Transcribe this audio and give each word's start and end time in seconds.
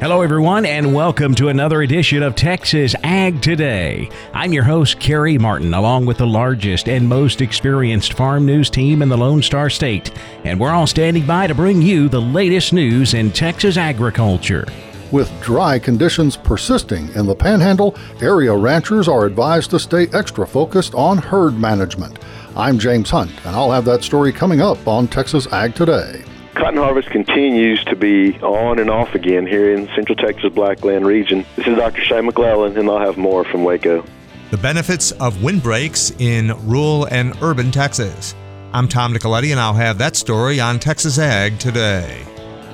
Hello, 0.00 0.22
everyone, 0.22 0.64
and 0.64 0.94
welcome 0.94 1.34
to 1.34 1.48
another 1.48 1.82
edition 1.82 2.22
of 2.22 2.34
Texas 2.34 2.94
Ag 3.02 3.42
Today. 3.42 4.08
I'm 4.32 4.50
your 4.50 4.64
host, 4.64 4.98
Carrie 4.98 5.36
Martin, 5.36 5.74
along 5.74 6.06
with 6.06 6.16
the 6.16 6.26
largest 6.26 6.88
and 6.88 7.06
most 7.06 7.42
experienced 7.42 8.14
farm 8.14 8.46
news 8.46 8.70
team 8.70 9.02
in 9.02 9.10
the 9.10 9.18
Lone 9.18 9.42
Star 9.42 9.68
State. 9.68 10.10
And 10.44 10.58
we're 10.58 10.70
all 10.70 10.86
standing 10.86 11.26
by 11.26 11.48
to 11.48 11.54
bring 11.54 11.82
you 11.82 12.08
the 12.08 12.18
latest 12.18 12.72
news 12.72 13.12
in 13.12 13.30
Texas 13.30 13.76
agriculture. 13.76 14.66
With 15.12 15.30
dry 15.42 15.78
conditions 15.78 16.34
persisting 16.34 17.10
in 17.12 17.26
the 17.26 17.34
panhandle, 17.34 17.94
area 18.22 18.56
ranchers 18.56 19.06
are 19.06 19.26
advised 19.26 19.68
to 19.72 19.78
stay 19.78 20.06
extra 20.14 20.46
focused 20.46 20.94
on 20.94 21.18
herd 21.18 21.58
management. 21.58 22.20
I'm 22.56 22.78
James 22.78 23.10
Hunt, 23.10 23.32
and 23.44 23.54
I'll 23.54 23.70
have 23.70 23.84
that 23.84 24.02
story 24.02 24.32
coming 24.32 24.62
up 24.62 24.88
on 24.88 25.08
Texas 25.08 25.46
Ag 25.52 25.74
Today. 25.74 26.24
Cotton 26.60 26.78
harvest 26.78 27.08
continues 27.08 27.82
to 27.86 27.96
be 27.96 28.38
on 28.40 28.78
and 28.78 28.90
off 28.90 29.14
again 29.14 29.46
here 29.46 29.72
in 29.72 29.88
Central 29.94 30.14
Texas 30.14 30.52
Blackland 30.52 31.06
region. 31.06 31.46
This 31.56 31.66
is 31.66 31.74
Dr. 31.74 32.02
Shane 32.02 32.26
McClellan, 32.26 32.76
and 32.76 32.86
I'll 32.90 32.98
have 32.98 33.16
more 33.16 33.46
from 33.46 33.64
Waco. 33.64 34.04
The 34.50 34.58
benefits 34.58 35.12
of 35.12 35.42
windbreaks 35.42 36.10
in 36.18 36.48
rural 36.68 37.06
and 37.06 37.34
urban 37.40 37.70
Texas. 37.70 38.34
I'm 38.74 38.88
Tom 38.88 39.14
Nicoletti, 39.14 39.52
and 39.52 39.58
I'll 39.58 39.72
have 39.72 39.96
that 39.98 40.16
story 40.16 40.60
on 40.60 40.78
Texas 40.78 41.18
Ag 41.18 41.58
today. 41.58 42.26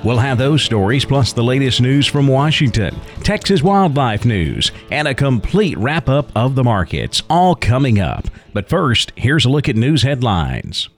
We'll 0.03 0.17
have 0.17 0.37
those 0.37 0.61
stories 0.61 1.05
plus 1.05 1.31
the 1.31 1.43
latest 1.43 1.79
news 1.79 2.07
from 2.07 2.27
Washington, 2.27 2.93
Texas 3.23 3.63
wildlife 3.63 4.25
news, 4.25 4.73
and 4.91 5.07
a 5.07 5.15
complete 5.15 5.77
wrap 5.77 6.09
up 6.09 6.29
of 6.35 6.55
the 6.55 6.63
markets, 6.65 7.23
all 7.29 7.55
coming 7.55 8.01
up. 8.01 8.27
But 8.51 8.67
first, 8.67 9.13
here's 9.15 9.45
a 9.45 9.49
look 9.49 9.69
at 9.69 9.77
news 9.77 10.03
headlines. 10.03 10.89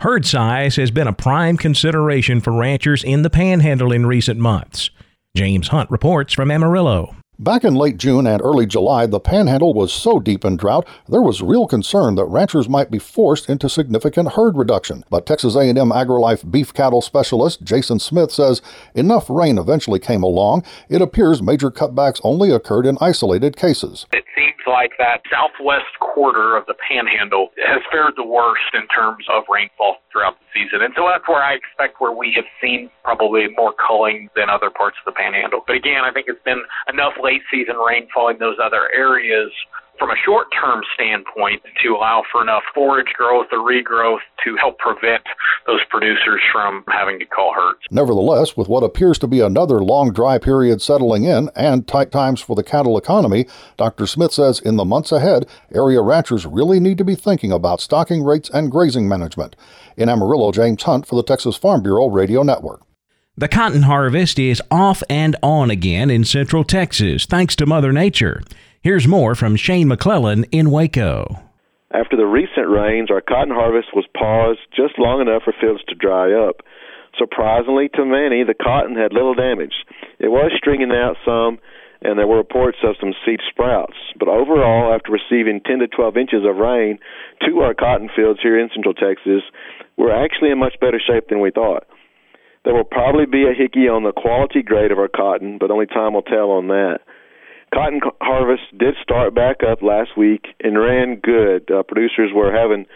Herd 0.00 0.24
size 0.24 0.76
has 0.76 0.92
been 0.92 1.08
a 1.08 1.12
prime 1.12 1.56
consideration 1.56 2.40
for 2.40 2.52
ranchers 2.52 3.02
in 3.02 3.22
the 3.22 3.30
panhandle 3.30 3.90
in 3.90 4.06
recent 4.06 4.38
months. 4.38 4.90
James 5.36 5.68
Hunt 5.68 5.90
reports 5.90 6.32
from 6.32 6.52
Amarillo. 6.52 7.16
Back 7.40 7.62
in 7.62 7.76
late 7.76 7.98
June 7.98 8.26
and 8.26 8.42
early 8.42 8.66
July, 8.66 9.06
the 9.06 9.20
panhandle 9.20 9.72
was 9.72 9.92
so 9.92 10.18
deep 10.18 10.44
in 10.44 10.56
drought, 10.56 10.88
there 11.08 11.22
was 11.22 11.40
real 11.40 11.68
concern 11.68 12.16
that 12.16 12.24
ranchers 12.24 12.68
might 12.68 12.90
be 12.90 12.98
forced 12.98 13.48
into 13.48 13.68
significant 13.68 14.32
herd 14.32 14.56
reduction. 14.56 15.04
But 15.08 15.24
Texas 15.24 15.54
A&M 15.54 15.76
AgriLife 15.76 16.50
beef 16.50 16.74
cattle 16.74 17.00
specialist 17.00 17.62
Jason 17.62 18.00
Smith 18.00 18.32
says 18.32 18.60
enough 18.96 19.30
rain 19.30 19.56
eventually 19.56 20.00
came 20.00 20.24
along. 20.24 20.64
It 20.88 21.00
appears 21.00 21.40
major 21.40 21.70
cutbacks 21.70 22.20
only 22.24 22.50
occurred 22.50 22.86
in 22.86 22.98
isolated 23.00 23.56
cases. 23.56 24.06
It 24.12 24.24
seems 24.34 24.58
like 24.66 24.90
that 24.98 25.22
southwest 25.30 25.94
quarter 26.00 26.56
of 26.56 26.66
the 26.66 26.74
panhandle 26.90 27.50
has 27.64 27.82
fared 27.92 28.14
the 28.16 28.26
worst 28.26 28.74
in 28.74 28.88
terms 28.88 29.24
of 29.30 29.44
rainfall 29.48 29.98
throughout 30.18 30.34
the 30.42 30.48
season. 30.50 30.82
And 30.82 30.92
so 30.98 31.06
that's 31.06 31.26
where 31.30 31.42
I 31.42 31.54
expect 31.54 32.02
where 32.02 32.10
we 32.10 32.34
have 32.34 32.44
seen 32.60 32.90
probably 33.04 33.46
more 33.54 33.72
culling 33.78 34.28
than 34.34 34.50
other 34.50 34.70
parts 34.70 34.98
of 34.98 35.06
the 35.06 35.14
panhandle. 35.14 35.62
But 35.62 35.76
again, 35.76 36.02
I 36.02 36.10
think 36.10 36.26
it's 36.26 36.42
been 36.42 36.62
enough 36.90 37.14
late 37.22 37.42
season 37.50 37.78
rainfall 37.78 38.34
in 38.34 38.38
those 38.38 38.58
other 38.58 38.90
areas 38.90 39.54
from 39.98 40.10
a 40.10 40.16
short 40.24 40.46
term 40.58 40.82
standpoint 40.94 41.62
to 41.82 41.94
allow 41.94 42.22
for 42.30 42.42
enough 42.42 42.62
forage 42.74 43.12
growth 43.14 43.46
or 43.52 43.58
regrowth 43.58 44.20
to 44.44 44.56
help 44.56 44.78
prevent 44.78 45.22
those 45.66 45.80
producers 45.90 46.40
from 46.52 46.84
having 46.88 47.18
to 47.18 47.26
call 47.26 47.52
herds. 47.54 47.80
Nevertheless, 47.90 48.56
with 48.56 48.68
what 48.68 48.84
appears 48.84 49.18
to 49.18 49.26
be 49.26 49.40
another 49.40 49.82
long 49.82 50.12
dry 50.12 50.38
period 50.38 50.80
settling 50.80 51.24
in 51.24 51.50
and 51.54 51.86
tight 51.86 52.10
times 52.12 52.40
for 52.40 52.56
the 52.56 52.62
cattle 52.62 52.96
economy, 52.96 53.46
Dr. 53.76 54.06
Smith 54.06 54.32
says 54.32 54.60
in 54.60 54.76
the 54.76 54.84
months 54.84 55.12
ahead, 55.12 55.46
area 55.74 56.00
ranchers 56.00 56.46
really 56.46 56.80
need 56.80 56.98
to 56.98 57.04
be 57.04 57.14
thinking 57.14 57.52
about 57.52 57.80
stocking 57.80 58.22
rates 58.22 58.50
and 58.50 58.70
grazing 58.70 59.08
management. 59.08 59.56
In 59.96 60.08
Amarillo, 60.08 60.52
James 60.52 60.82
Hunt 60.82 61.06
for 61.06 61.16
the 61.16 61.22
Texas 61.22 61.56
Farm 61.56 61.82
Bureau 61.82 62.08
Radio 62.08 62.42
Network. 62.42 62.82
The 63.36 63.46
cotton 63.46 63.82
harvest 63.82 64.40
is 64.40 64.60
off 64.68 65.00
and 65.08 65.36
on 65.44 65.70
again 65.70 66.10
in 66.10 66.24
central 66.24 66.64
Texas 66.64 67.24
thanks 67.24 67.54
to 67.56 67.66
Mother 67.66 67.92
Nature. 67.92 68.42
Here's 68.80 69.08
more 69.08 69.34
from 69.34 69.56
Shane 69.56 69.88
McClellan 69.88 70.44
in 70.52 70.70
Waco. 70.70 71.42
After 71.90 72.16
the 72.16 72.30
recent 72.30 72.70
rains, 72.70 73.10
our 73.10 73.20
cotton 73.20 73.52
harvest 73.52 73.88
was 73.92 74.06
paused 74.14 74.60
just 74.70 75.00
long 75.00 75.20
enough 75.20 75.42
for 75.42 75.52
fields 75.60 75.82
to 75.88 75.96
dry 75.96 76.30
up. 76.30 76.62
Surprisingly 77.18 77.88
to 77.94 78.06
many, 78.06 78.44
the 78.44 78.54
cotton 78.54 78.94
had 78.94 79.12
little 79.12 79.34
damage. 79.34 79.74
It 80.20 80.28
was 80.28 80.52
stringing 80.56 80.92
out 80.92 81.16
some, 81.26 81.58
and 82.02 82.20
there 82.20 82.28
were 82.28 82.36
reports 82.36 82.78
of 82.84 82.94
some 83.00 83.14
seed 83.26 83.40
sprouts. 83.50 83.98
But 84.16 84.28
overall, 84.28 84.94
after 84.94 85.10
receiving 85.10 85.60
10 85.66 85.80
to 85.80 85.88
12 85.88 86.16
inches 86.16 86.44
of 86.46 86.62
rain 86.62 87.00
to 87.48 87.58
our 87.66 87.74
cotton 87.74 88.08
fields 88.14 88.38
here 88.40 88.60
in 88.60 88.70
Central 88.72 88.94
Texas, 88.94 89.42
we're 89.96 90.14
actually 90.14 90.50
in 90.50 90.58
much 90.62 90.78
better 90.80 91.02
shape 91.04 91.26
than 91.28 91.40
we 91.40 91.50
thought. 91.50 91.88
There 92.64 92.74
will 92.74 92.84
probably 92.84 93.26
be 93.26 93.42
a 93.42 93.58
hickey 93.58 93.90
on 93.90 94.04
the 94.04 94.12
quality 94.12 94.62
grade 94.62 94.92
of 94.92 95.00
our 95.00 95.08
cotton, 95.08 95.58
but 95.58 95.72
only 95.72 95.86
time 95.86 96.14
will 96.14 96.22
tell 96.22 96.54
on 96.54 96.68
that. 96.68 97.00
Cotton 97.72 98.00
harvest 98.20 98.62
did 98.78 98.94
start 99.02 99.34
back 99.34 99.58
up 99.62 99.82
last 99.82 100.16
week 100.16 100.46
and 100.60 100.78
ran 100.78 101.16
good. 101.16 101.70
Uh, 101.70 101.82
producers 101.82 102.30
were 102.34 102.52
having 102.52 102.86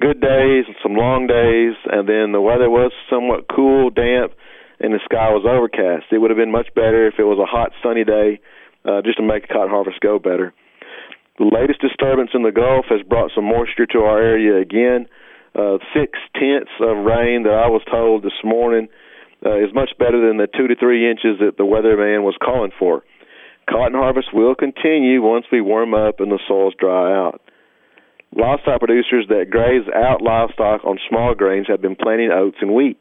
good 0.00 0.20
days, 0.20 0.64
some 0.82 0.94
long 0.94 1.26
days, 1.26 1.76
and 1.92 2.08
then 2.08 2.32
the 2.32 2.40
weather 2.40 2.70
was 2.70 2.92
somewhat 3.10 3.46
cool, 3.54 3.90
damp, 3.90 4.32
and 4.80 4.94
the 4.94 5.00
sky 5.04 5.30
was 5.30 5.44
overcast. 5.44 6.10
It 6.10 6.18
would 6.18 6.30
have 6.30 6.38
been 6.38 6.50
much 6.50 6.68
better 6.74 7.06
if 7.06 7.14
it 7.18 7.24
was 7.24 7.38
a 7.38 7.46
hot, 7.46 7.72
sunny 7.82 8.04
day, 8.04 8.40
uh, 8.84 9.02
just 9.02 9.18
to 9.18 9.22
make 9.22 9.48
cotton 9.48 9.70
harvest 9.70 10.00
go 10.00 10.18
better. 10.18 10.54
The 11.38 11.50
latest 11.50 11.80
disturbance 11.80 12.30
in 12.32 12.42
the 12.42 12.52
Gulf 12.52 12.86
has 12.88 13.02
brought 13.02 13.30
some 13.34 13.44
moisture 13.44 13.86
to 13.92 13.98
our 14.06 14.22
area 14.22 14.56
again. 14.56 15.06
Uh, 15.54 15.78
six 15.92 16.18
tenths 16.34 16.72
of 16.80 17.04
rain 17.04 17.44
that 17.44 17.54
I 17.54 17.68
was 17.68 17.82
told 17.90 18.22
this 18.22 18.38
morning 18.42 18.88
uh, 19.44 19.58
is 19.58 19.74
much 19.74 19.90
better 19.98 20.18
than 20.18 20.38
the 20.38 20.46
two 20.46 20.66
to 20.66 20.74
three 20.74 21.08
inches 21.08 21.38
that 21.38 21.56
the 21.58 21.66
weatherman 21.66 22.22
was 22.22 22.34
calling 22.42 22.72
for. 22.78 23.02
Cotton 23.68 23.94
harvest 23.98 24.28
will 24.32 24.54
continue 24.54 25.22
once 25.22 25.46
we 25.50 25.60
warm 25.60 25.94
up 25.94 26.20
and 26.20 26.30
the 26.30 26.38
soils 26.46 26.74
dry 26.78 27.12
out. 27.12 27.40
Livestock 28.36 28.80
producers 28.80 29.26
that 29.28 29.50
graze 29.50 29.86
out 29.94 30.20
livestock 30.20 30.84
on 30.84 30.98
small 31.08 31.34
grains 31.34 31.66
have 31.68 31.80
been 31.80 31.96
planting 31.96 32.30
oats 32.32 32.58
and 32.60 32.74
wheat. 32.74 33.00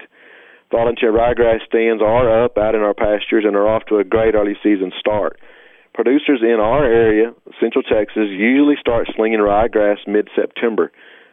Volunteer 0.72 1.12
ryegrass 1.12 1.66
stands 1.66 2.02
are 2.02 2.46
up 2.46 2.57
out 2.57 2.75
in 2.75 2.81
our 2.81 2.94
pastures 2.94 3.44
and 3.46 3.56
are 3.56 3.68
off 3.68 3.85
to 3.85 3.97
a 3.97 4.03
great 4.03 4.35
early 4.35 4.56
season 4.63 4.91
start. 5.00 5.40
Producers 5.94 6.41
in 6.41 6.59
our 6.59 6.84
area, 6.85 7.34
Central 7.59 7.84
Texas, 7.84 8.29
usually 8.29 8.75
start 8.79 9.07
slinging 9.16 9.40
ryegrass 9.40 9.97
mid 10.07 10.29
September. 10.35 10.91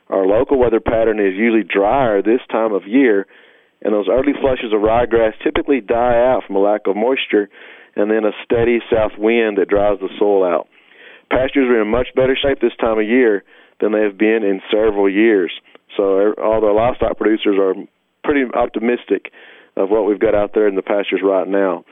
Our 0.09 0.27
local 0.27 0.59
weather 0.59 0.81
pattern 0.81 1.21
is 1.21 1.35
usually 1.37 1.63
drier 1.63 2.21
this 2.21 2.41
time 2.51 2.73
of 2.73 2.87
year, 2.87 3.27
and 3.83 3.95
those 3.95 4.09
early 4.11 4.33
flushes 4.39 4.73
of 4.75 4.81
ryegrass 4.81 5.33
typically 5.43 5.81
die 5.81 6.21
out 6.21 6.43
from 6.47 6.57
a 6.57 6.61
lack 6.61 6.87
of 6.87 6.97
moisture 6.97 7.49
and 7.97 8.11
then 8.11 8.25
a 8.25 8.33
steady 8.45 8.81
south 8.93 9.13
wind 9.19 9.59
that 9.59 9.69
dries 9.69 9.99
the 10.01 10.09
soil 10.19 10.45
out. 10.45 10.69
Pastures 11.31 11.69
are 11.69 11.83
in 11.83 11.89
much 11.89 12.09
better 12.15 12.37
shape 12.37 12.61
this 12.61 12.77
time 12.81 12.99
of 12.99 13.07
year 13.07 13.45
than 13.81 13.93
they 13.93 14.03
have 14.03 14.19
been 14.19 14.43
in 14.43 14.61
several 14.71 15.09
years. 15.09 15.53
So 15.97 16.35
all 16.35 16.61
the 16.61 16.73
livestock 16.73 17.17
producers 17.17 17.57
are 17.59 17.75
pretty 18.25 18.45
optimistic 18.55 19.33
of 19.77 19.91
what 19.91 20.07
we've 20.07 20.21
got 20.21 20.35
out 20.35 20.53
there 20.55 20.69
in 20.69 20.75
the 20.75 20.83
pastures 20.83 21.21
right 21.23 21.47
now. 21.47 21.85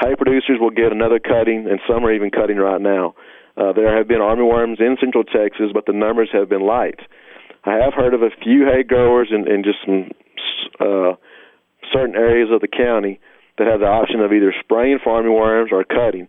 Hay 0.00 0.14
producers 0.16 0.58
will 0.60 0.70
get 0.70 0.92
another 0.92 1.18
cutting, 1.18 1.66
and 1.68 1.80
some 1.88 2.04
are 2.04 2.12
even 2.12 2.30
cutting 2.30 2.56
right 2.56 2.80
now. 2.80 3.14
Uh, 3.56 3.72
there 3.72 3.94
have 3.96 4.08
been 4.08 4.20
armyworms 4.20 4.80
in 4.80 4.96
central 5.00 5.24
Texas, 5.24 5.70
but 5.74 5.84
the 5.86 5.92
numbers 5.92 6.30
have 6.32 6.48
been 6.48 6.62
light. 6.62 7.00
I 7.64 7.76
have 7.76 7.92
heard 7.94 8.14
of 8.14 8.22
a 8.22 8.30
few 8.42 8.64
hay 8.64 8.82
growers 8.82 9.28
in, 9.30 9.50
in 9.50 9.62
just 9.62 9.78
some 9.84 10.10
uh, 10.80 11.14
certain 11.92 12.16
areas 12.16 12.48
of 12.50 12.60
the 12.60 12.68
county 12.68 13.20
that 13.62 13.70
had 13.70 13.80
the 13.80 13.86
option 13.86 14.18
of 14.18 14.32
either 14.32 14.52
spraying 14.58 14.98
for 15.02 15.14
armyworms 15.14 15.70
or 15.70 15.84
cutting. 15.84 16.26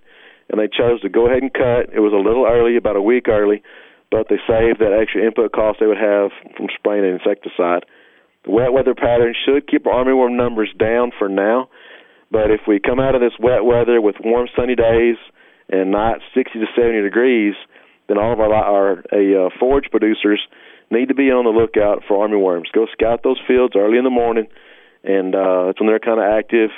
And 0.50 0.62
they 0.62 0.70
chose 0.70 1.02
to 1.02 1.10
go 1.10 1.26
ahead 1.26 1.42
and 1.42 1.52
cut. 1.52 1.90
It 1.90 2.00
was 2.00 2.14
a 2.14 2.22
little 2.22 2.46
early, 2.46 2.78
about 2.78 2.96
a 2.96 3.02
week 3.02 3.28
early, 3.28 3.64
but 4.12 4.30
they 4.30 4.38
saved 4.46 4.78
that 4.78 4.94
extra 4.94 5.26
input 5.26 5.52
cost 5.52 5.80
they 5.80 5.88
would 5.88 5.98
have 5.98 6.30
from 6.56 6.68
spraying 6.78 7.04
an 7.04 7.18
insecticide. 7.18 7.90
The 8.46 8.52
wet 8.52 8.72
weather 8.72 8.94
pattern 8.94 9.34
should 9.34 9.66
keep 9.66 9.88
our 9.88 10.06
armyworm 10.06 10.38
numbers 10.38 10.70
down 10.78 11.12
for 11.18 11.28
now, 11.28 11.70
but 12.30 12.52
if 12.52 12.62
we 12.68 12.80
come 12.80 13.00
out 13.00 13.16
of 13.16 13.22
this 13.22 13.34
wet 13.40 13.66
weather 13.66 14.02
with 14.02 14.16
warm 14.24 14.48
sunny 14.56 14.76
days 14.76 15.16
and 15.70 15.90
not 15.90 16.20
60 16.36 16.60
to 16.60 16.66
70 16.76 17.02
degrees, 17.02 17.56
then 18.08 18.18
all 18.20 18.34
of 18.34 18.40
our 18.40 18.54
our 18.54 18.92
a, 19.12 19.48
uh, 19.48 19.50
forage 19.60 19.90
producers 19.90 20.42
need 20.92 21.08
to 21.08 21.16
be 21.16 21.32
on 21.32 21.46
the 21.46 21.52
lookout 21.52 22.04
for 22.08 22.22
armyworms. 22.22 22.72
Go 22.74 22.86
scout 22.92 23.22
those 23.24 23.40
fields 23.48 23.76
early 23.76 23.98
in 23.98 24.04
the 24.04 24.12
morning, 24.12 24.48
and 25.04 25.34
uh, 25.34 25.66
that's 25.68 25.80
when 25.80 25.88
they're 25.88 26.00
kind 26.00 26.20
of 26.20 26.26
active. 26.26 26.70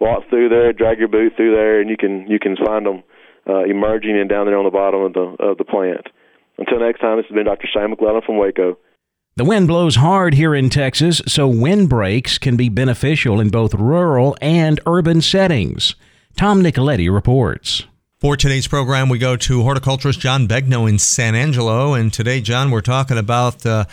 Walk 0.00 0.28
through 0.30 0.48
there, 0.48 0.72
drag 0.72 0.98
your 0.98 1.08
boot 1.08 1.34
through 1.36 1.54
there, 1.54 1.80
and 1.80 1.90
you 1.90 1.96
can 1.96 2.26
you 2.26 2.38
can 2.38 2.56
find 2.56 2.86
them 2.86 3.02
uh, 3.48 3.64
emerging 3.64 4.18
and 4.18 4.28
down 4.28 4.46
there 4.46 4.58
on 4.58 4.64
the 4.64 4.70
bottom 4.70 5.02
of 5.02 5.12
the 5.12 5.36
of 5.38 5.58
the 5.58 5.64
plant. 5.64 6.06
Until 6.58 6.80
next 6.80 7.00
time, 7.00 7.18
this 7.18 7.26
has 7.26 7.34
been 7.34 7.46
Dr. 7.46 7.68
Shane 7.72 7.90
McClellan 7.90 8.22
from 8.24 8.38
Waco. 8.38 8.76
The 9.36 9.44
wind 9.44 9.68
blows 9.68 9.96
hard 9.96 10.34
here 10.34 10.54
in 10.54 10.68
Texas, 10.68 11.22
so 11.26 11.48
windbreaks 11.48 12.38
can 12.38 12.56
be 12.56 12.68
beneficial 12.68 13.40
in 13.40 13.48
both 13.48 13.72
rural 13.74 14.36
and 14.42 14.80
urban 14.86 15.22
settings. 15.22 15.94
Tom 16.36 16.62
Nicoletti 16.62 17.12
reports. 17.12 17.86
For 18.18 18.36
today's 18.36 18.68
program, 18.68 19.08
we 19.08 19.18
go 19.18 19.36
to 19.36 19.62
horticulturist 19.62 20.20
John 20.20 20.46
Begnaud 20.46 20.88
in 20.90 20.98
San 20.98 21.34
Angelo. 21.34 21.94
And 21.94 22.12
today, 22.12 22.42
John, 22.42 22.70
we're 22.70 22.82
talking 22.82 23.16
about 23.16 23.64
uh, 23.64 23.86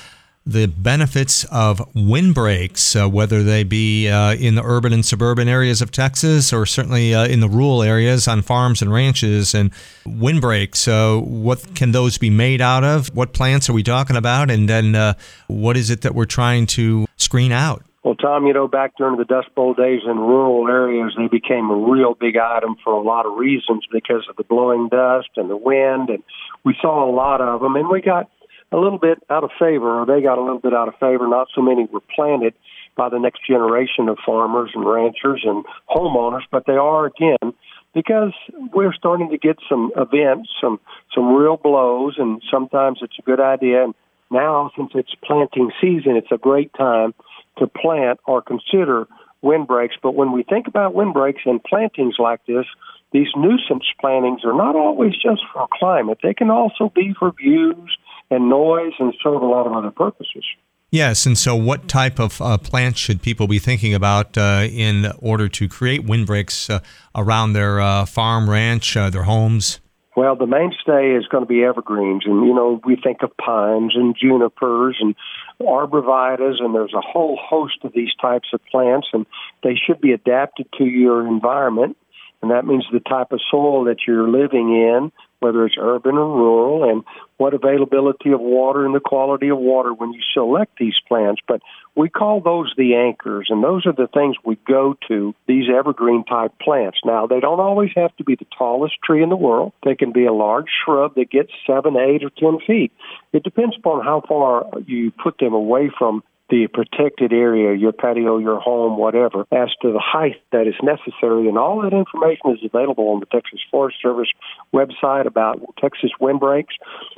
the 0.47 0.65
benefits 0.67 1.43
of 1.45 1.81
windbreaks, 1.93 2.95
uh, 2.95 3.07
whether 3.07 3.43
they 3.43 3.63
be 3.63 4.07
uh, 4.07 4.33
in 4.33 4.55
the 4.55 4.63
urban 4.63 4.93
and 4.93 5.05
suburban 5.05 5.49
areas 5.49 5.81
of 5.81 5.91
Texas 5.91 6.53
or 6.53 6.65
certainly 6.65 7.13
uh, 7.13 7.27
in 7.27 7.41
the 7.41 7.49
rural 7.49 7.83
areas 7.83 8.27
on 8.29 8.41
farms 8.41 8.81
and 8.81 8.91
ranches. 8.91 9.53
And 9.53 9.71
windbreaks, 10.05 10.87
uh, 10.87 11.17
what 11.17 11.75
can 11.75 11.91
those 11.91 12.17
be 12.17 12.29
made 12.29 12.61
out 12.61 12.85
of? 12.85 13.13
What 13.13 13.33
plants 13.33 13.69
are 13.69 13.73
we 13.73 13.83
talking 13.83 14.15
about? 14.15 14.49
And 14.49 14.69
then 14.69 14.95
uh, 14.95 15.15
what 15.47 15.75
is 15.75 15.89
it 15.89 16.01
that 16.01 16.15
we're 16.15 16.25
trying 16.25 16.65
to 16.67 17.07
screen 17.17 17.51
out? 17.51 17.83
Well, 18.03 18.15
Tom, 18.15 18.47
you 18.47 18.53
know, 18.53 18.69
back 18.69 18.93
during 18.97 19.17
the 19.17 19.25
Dust 19.25 19.53
Bowl 19.53 19.73
days 19.73 19.99
in 20.05 20.17
rural 20.17 20.65
areas, 20.69 21.13
they 21.17 21.27
became 21.27 21.69
a 21.69 21.75
real 21.75 22.13
big 22.13 22.37
item 22.37 22.77
for 22.81 22.93
a 22.93 23.01
lot 23.01 23.25
of 23.25 23.33
reasons 23.35 23.85
because 23.91 24.25
of 24.29 24.37
the 24.37 24.45
blowing 24.45 24.87
dust 24.87 25.27
and 25.35 25.49
the 25.49 25.57
wind. 25.57 26.09
And 26.09 26.23
we 26.63 26.73
saw 26.81 27.03
a 27.03 27.11
lot 27.11 27.41
of 27.41 27.59
them. 27.59 27.75
And 27.75 27.89
we 27.89 27.99
got 27.99 28.29
a 28.71 28.77
little 28.77 28.99
bit 28.99 29.19
out 29.29 29.43
of 29.43 29.51
favor, 29.59 30.01
or 30.01 30.05
they 30.05 30.21
got 30.21 30.37
a 30.37 30.41
little 30.41 30.59
bit 30.59 30.73
out 30.73 30.87
of 30.87 30.95
favor. 30.99 31.27
Not 31.27 31.47
so 31.55 31.61
many 31.61 31.85
were 31.85 32.01
planted 32.15 32.53
by 32.95 33.09
the 33.09 33.19
next 33.19 33.45
generation 33.47 34.09
of 34.09 34.17
farmers 34.25 34.71
and 34.73 34.85
ranchers 34.85 35.43
and 35.45 35.63
homeowners, 35.89 36.43
but 36.51 36.65
they 36.65 36.73
are 36.73 37.05
again 37.05 37.53
because 37.93 38.33
we're 38.73 38.93
starting 38.93 39.29
to 39.29 39.37
get 39.37 39.57
some 39.69 39.91
events, 39.95 40.49
some 40.61 40.79
some 41.15 41.33
real 41.33 41.57
blows, 41.57 42.15
and 42.17 42.41
sometimes 42.51 42.99
it's 43.01 43.17
a 43.17 43.21
good 43.21 43.39
idea. 43.39 43.85
And 43.85 43.93
now, 44.29 44.71
since 44.75 44.91
it's 44.93 45.15
planting 45.23 45.71
season, 45.79 46.15
it's 46.17 46.31
a 46.31 46.37
great 46.37 46.71
time 46.73 47.13
to 47.59 47.67
plant 47.67 48.19
or 48.27 48.41
consider 48.41 49.07
windbreaks. 49.41 49.95
But 50.01 50.15
when 50.15 50.31
we 50.31 50.43
think 50.43 50.67
about 50.67 50.93
windbreaks 50.93 51.41
and 51.45 51.63
plantings 51.63 52.15
like 52.19 52.45
this, 52.45 52.65
these 53.13 53.27
nuisance 53.35 53.85
plantings 54.01 54.41
are 54.43 54.53
not 54.53 54.75
always 54.75 55.13
just 55.13 55.41
for 55.53 55.67
climate. 55.79 56.19
They 56.21 56.33
can 56.33 56.49
also 56.49 56.91
be 56.93 57.13
for 57.17 57.31
views 57.31 57.97
and 58.29 58.49
noise 58.49 58.93
and 58.99 59.13
serve 59.23 59.41
a 59.41 59.45
lot 59.45 59.67
of 59.67 59.73
other 59.73 59.91
purposes. 59.91 60.43
Yes, 60.89 61.25
and 61.25 61.37
so 61.37 61.53
what 61.53 61.89
type 61.89 62.17
of 62.17 62.41
uh, 62.41 62.57
plants 62.57 62.99
should 62.99 63.21
people 63.21 63.47
be 63.47 63.59
thinking 63.59 63.93
about 63.93 64.37
uh, 64.37 64.67
in 64.71 65.11
order 65.19 65.49
to 65.49 65.67
create 65.67 66.05
windbreaks 66.05 66.69
uh, 66.69 66.79
around 67.13 67.53
their 67.53 67.81
uh, 67.81 68.05
farm, 68.05 68.49
ranch, 68.49 68.95
uh, 68.95 69.09
their 69.09 69.23
homes? 69.23 69.81
Well, 70.15 70.35
the 70.35 70.47
mainstay 70.47 71.11
is 71.11 71.27
going 71.27 71.43
to 71.43 71.47
be 71.47 71.63
evergreens, 71.63 72.23
and 72.25 72.47
you 72.47 72.53
know 72.53 72.81
we 72.85 72.95
think 72.95 73.21
of 73.21 73.35
pines 73.37 73.95
and 73.95 74.15
junipers 74.15 74.97
and 74.99 75.13
arborvitaes, 75.61 76.59
and 76.59 76.73
there's 76.73 76.93
a 76.93 77.01
whole 77.01 77.37
host 77.39 77.79
of 77.83 77.91
these 77.93 78.15
types 78.19 78.47
of 78.53 78.61
plants, 78.71 79.07
and 79.13 79.25
they 79.63 79.75
should 79.75 80.01
be 80.01 80.13
adapted 80.13 80.67
to 80.77 80.85
your 80.85 81.27
environment, 81.27 81.97
and 82.41 82.49
that 82.49 82.65
means 82.65 82.85
the 82.91 82.99
type 82.99 83.31
of 83.31 83.41
soil 83.51 83.83
that 83.83 84.07
you're 84.07 84.27
living 84.27 84.69
in, 84.69 85.11
whether 85.39 85.65
it's 85.65 85.75
urban 85.79 86.15
or 86.15 86.35
rural, 86.35 86.89
and 86.89 87.03
what 87.37 87.53
availability 87.53 88.31
of 88.31 88.39
water 88.39 88.85
and 88.85 88.95
the 88.95 88.99
quality 88.99 89.49
of 89.49 89.57
water 89.57 89.93
when 89.93 90.11
you 90.13 90.21
select 90.33 90.77
these 90.79 90.95
plants. 91.07 91.41
But 91.47 91.61
we 91.95 92.09
call 92.09 92.41
those 92.41 92.73
the 92.77 92.95
anchors, 92.95 93.47
and 93.49 93.63
those 93.63 93.85
are 93.85 93.93
the 93.93 94.07
things 94.07 94.35
we 94.43 94.57
go 94.67 94.95
to, 95.07 95.35
these 95.47 95.65
evergreen 95.69 96.23
type 96.23 96.53
plants. 96.59 96.99
Now, 97.05 97.27
they 97.27 97.39
don't 97.39 97.59
always 97.59 97.91
have 97.95 98.15
to 98.17 98.23
be 98.23 98.35
the 98.35 98.47
tallest 98.57 98.95
tree 99.03 99.21
in 99.21 99.29
the 99.29 99.35
world. 99.35 99.73
They 99.83 99.95
can 99.95 100.11
be 100.11 100.25
a 100.25 100.33
large 100.33 100.67
shrub 100.83 101.15
that 101.15 101.29
gets 101.29 101.51
seven, 101.65 101.95
eight, 101.97 102.23
or 102.23 102.31
ten 102.31 102.59
feet. 102.65 102.91
It 103.33 103.43
depends 103.43 103.75
upon 103.77 104.03
how 104.03 104.23
far 104.27 104.65
you 104.85 105.11
put 105.11 105.37
them 105.39 105.53
away 105.53 105.91
from 105.97 106.23
the 106.49 106.67
protected 106.67 107.33
area, 107.33 107.77
your 107.77 107.91
patio, 107.91 108.37
your 108.37 108.59
home, 108.59 108.97
whatever, 108.97 109.45
as 109.51 109.69
to 109.81 109.91
the 109.91 109.99
height 109.99 110.41
that 110.51 110.67
is 110.67 110.75
necessary. 110.81 111.47
And 111.47 111.57
all 111.57 111.81
that 111.81 111.93
information 111.93 112.51
is 112.51 112.59
available 112.63 113.09
on 113.09 113.19
the 113.19 113.25
Texas 113.25 113.59
Forest 113.69 113.97
Service 114.01 114.29
website 114.73 115.25
about 115.25 115.59
Texas 115.79 116.11
windbreaks. 116.19 116.75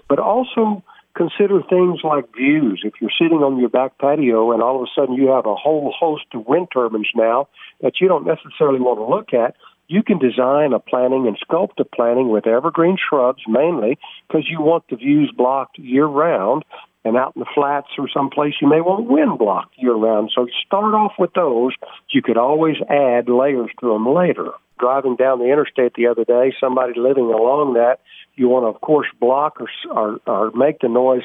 But 0.07 0.19
also 0.19 0.83
consider 1.15 1.61
things 1.69 1.99
like 2.03 2.33
views. 2.35 2.81
If 2.83 2.93
you're 3.01 3.11
sitting 3.19 3.39
on 3.39 3.59
your 3.59 3.69
back 3.69 3.97
patio 3.97 4.51
and 4.51 4.61
all 4.63 4.77
of 4.77 4.83
a 4.83 4.99
sudden 4.99 5.15
you 5.15 5.27
have 5.29 5.45
a 5.45 5.55
whole 5.55 5.93
host 5.97 6.25
of 6.33 6.47
wind 6.47 6.69
turbines 6.71 7.09
now 7.15 7.49
that 7.81 7.99
you 7.99 8.07
don't 8.07 8.25
necessarily 8.25 8.79
want 8.79 8.99
to 8.99 9.05
look 9.05 9.33
at, 9.33 9.55
you 9.89 10.03
can 10.03 10.19
design 10.19 10.71
a 10.71 10.79
planting 10.79 11.27
and 11.27 11.37
sculpt 11.39 11.79
a 11.79 11.83
planting 11.83 12.29
with 12.29 12.47
evergreen 12.47 12.95
shrubs 12.97 13.41
mainly 13.47 13.97
because 14.27 14.45
you 14.47 14.61
want 14.61 14.83
the 14.89 14.95
views 14.95 15.33
blocked 15.35 15.77
year 15.79 16.05
round 16.05 16.63
and 17.05 17.17
out 17.17 17.33
in 17.35 17.39
the 17.39 17.49
flats 17.53 17.87
or 17.97 18.09
someplace 18.13 18.55
you 18.61 18.67
may 18.67 18.81
want 18.81 19.09
wind 19.09 19.37
block 19.39 19.71
year 19.77 19.93
round. 19.93 20.31
So 20.35 20.47
start 20.65 20.93
off 20.93 21.13
with 21.17 21.33
those. 21.33 21.73
You 22.09 22.21
could 22.21 22.37
always 22.37 22.75
add 22.89 23.29
layers 23.29 23.71
to 23.79 23.93
them 23.93 24.07
later. 24.07 24.51
Driving 24.79 25.15
down 25.15 25.39
the 25.39 25.51
interstate 25.51 25.93
the 25.95 26.07
other 26.07 26.23
day, 26.23 26.53
somebody 26.59 26.93
living 26.97 27.25
along 27.25 27.73
that, 27.73 27.99
you 28.35 28.47
want 28.47 28.63
to 28.63 28.67
of 28.67 28.81
course 28.81 29.07
block 29.19 29.59
or 29.59 29.69
or, 29.91 30.19
or 30.25 30.51
make 30.51 30.79
the 30.79 30.87
noise 30.87 31.23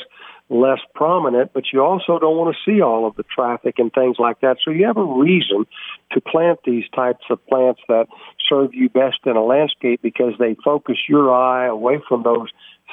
less 0.51 0.81
prominent, 0.95 1.53
but 1.55 1.65
you 1.73 1.83
also 1.83 2.19
don't 2.19 2.37
want 2.37 2.55
to 2.55 2.71
see 2.71 2.83
all 2.83 3.07
of 3.07 3.17
the 3.17 3.25
traffic 3.25 3.79
and 3.79 3.93
things 3.93 4.17
like 4.19 4.41
that. 4.41 4.59
So 4.65 4.71
you 4.71 4.87
have 4.87 4.99
a 4.99 5.05
reason 5.05 5.65
to 6.13 6.21
plant 6.21 6.61
these 6.65 6.85
types 6.95 7.25
of 7.31 7.45
plants 7.47 7.81
that 7.89 8.07
serve 8.49 8.75
you 8.75 8.89
best 8.89 9.19
in 9.25 9.37
a 9.37 9.45
landscape 9.45 10.01
because 10.03 10.35
they 10.39 10.57
focus 10.63 10.97
your 11.09 11.35
eye 11.35 11.67
away 11.67 11.99
from 12.09 12.23
those 12.23 12.49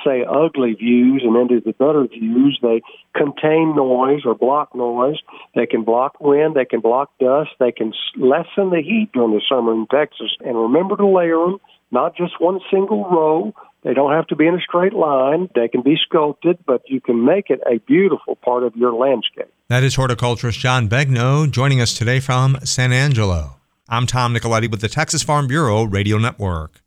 say 0.06 0.24
ugly 0.24 0.74
views 0.74 1.21
and 1.24 1.36
into 1.36 1.62
the 1.63 1.74
better 1.74 2.07
views. 2.07 2.57
They 2.62 2.81
contain 3.15 3.75
noise 3.75 4.21
or 4.25 4.36
block 4.36 4.74
noise. 4.75 5.18
They 5.56 5.65
can 5.65 5.83
block 5.83 6.19
wind. 6.19 6.56
They 6.56 6.65
can 6.65 6.80
block 6.80 7.12
dust. 7.19 7.51
They 7.59 7.71
can 7.71 7.94
lessen 8.18 8.69
the 8.69 8.81
heat 8.81 9.09
during 9.13 9.31
the 9.31 9.42
summer 9.47 9.74
in 9.74 9.88
Texas. 9.88 10.31
And 10.39 10.57
remember 10.57 10.95
to 10.97 11.07
layer 11.07 11.38
them, 11.38 11.57
not 11.92 12.15
just 12.15 12.39
one 12.39 12.59
single 12.71 13.04
row. 13.04 13.54
They 13.83 13.95
don't 13.95 14.12
have 14.12 14.28
to 14.28 14.36
be 14.36 14.45
in 14.45 14.54
a 14.54 14.62
straight 14.62 14.94
line. 14.94 15.50
They 15.56 15.68
can 15.68 15.81
be 15.81 15.95
sculpted, 15.95 16.60
but 16.68 16.83
you 16.88 17.01
can 17.01 17.26
make 17.26 17.50
it 17.50 17.61
a 17.66 17.80
beautiful 17.80 18.35
part 18.35 18.64
of 18.64 18.76
your 18.76 18.94
landscape. 18.94 19.52
That 19.69 19.83
is 19.83 19.95
horticulturist 19.95 20.59
John 20.59 20.88
Begnaud 20.88 21.52
joining 21.52 21.81
us 21.81 21.94
today 21.94 22.19
from 22.19 22.59
San 22.64 22.94
Angelo. 22.94 23.57
I'm 23.90 24.06
Tom 24.06 24.35
Nicoletti 24.35 24.69
with 24.69 24.81
the 24.81 24.88
Texas 24.88 25.23
Farm 25.23 25.47
Bureau 25.47 25.83
Radio 25.83 26.19
Network. 26.19 26.81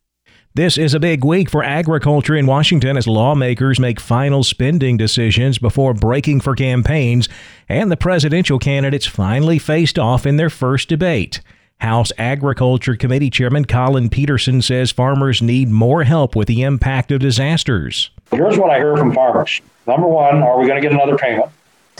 This 0.55 0.79
is 0.79 0.95
a 0.95 1.01
big 1.01 1.25
week 1.25 1.51
for 1.51 1.65
agriculture 1.65 2.37
in 2.37 2.47
Washington 2.47 2.97
as 2.97 3.09
lawmakers 3.09 3.81
make 3.81 3.99
final 3.99 4.45
spending 4.45 4.97
decisions 4.97 5.59
before 5.59 5.95
breaking 5.95 6.43
for 6.43 6.55
campaigns, 6.55 7.29
and 7.69 7.91
the 7.91 7.97
presidential 7.97 8.61
candidates 8.61 9.05
finally 9.05 9.59
faced 9.59 9.99
off 9.99 10.27
in 10.27 10.37
their 10.37 10.51
first 10.51 10.89
debate. 10.89 11.41
House 11.81 12.12
Agriculture 12.16 12.97
Committee 12.97 13.31
Chairman 13.31 13.64
Collin 13.64 14.09
Peterson 14.09 14.62
says 14.62 14.90
farmers 14.90 15.43
need 15.43 15.69
more 15.69 16.04
help 16.04 16.35
with 16.35 16.49
the 16.49 16.62
impact 16.62 17.12
of 17.12 17.21
disasters. 17.21 18.11
Here's 18.31 18.57
what 18.57 18.71
I 18.71 18.78
hear 18.78 18.97
from 18.97 19.12
farmers. 19.12 19.61
Number 19.87 20.07
one, 20.07 20.43
are 20.43 20.59
we 20.59 20.66
going 20.66 20.81
to 20.81 20.87
get 20.87 20.93
another 20.93 21.19
payment? 21.19 21.50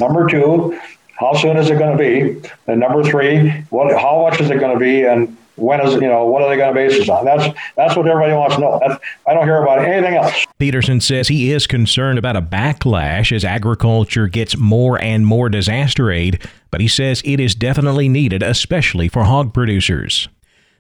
Number 0.01 0.27
two, 0.27 0.79
how 1.19 1.35
soon 1.35 1.57
is 1.57 1.71
it 1.71 1.79
going 1.79 1.97
to 1.97 1.99
be? 1.99 2.49
And 2.67 2.81
number 2.81 3.05
three, 3.05 3.51
what, 3.71 3.95
how 4.01 4.23
much 4.23 4.41
is 4.41 4.51
it 4.51 4.59
going 4.59 4.73
to 4.73 4.81
be? 4.81 5.05
And 5.05 5.37
when 5.57 5.81
is 5.81 5.95
you 5.95 6.01
know 6.01 6.25
what 6.25 6.43
are 6.43 6.49
they 6.49 6.57
going 6.57 6.75
to 6.75 6.75
base 6.75 6.99
this 6.99 7.09
on? 7.09 7.25
That's 7.25 7.57
that's 7.77 7.95
what 7.97 8.09
everybody 8.09 8.33
wants 8.33 8.57
to 8.57 8.61
know. 8.61 8.81
That's, 8.85 9.01
I 9.27 9.35
don't 9.35 9.45
hear 9.45 9.63
about 9.63 9.85
anything 9.85 10.15
else. 10.15 10.44
Peterson 10.59 11.01
says 11.01 11.29
he 11.29 11.51
is 11.51 11.67
concerned 11.67 12.19
about 12.19 12.37
a 12.37 12.43
backlash 12.43 13.35
as 13.35 13.45
agriculture 13.45 14.29
gets 14.29 14.57
more 14.57 15.01
and 15.03 15.27
more 15.27 15.49
disaster 15.49 16.13
aid, 16.13 16.47
but 16.71 16.81
he 16.81 16.87
says 16.87 17.23
it 17.25 17.41
is 17.41 17.55
definitely 17.55 18.09
needed, 18.09 18.43
especially 18.43 19.09
for 19.09 19.25
hog 19.25 19.53
producers. 19.53 20.29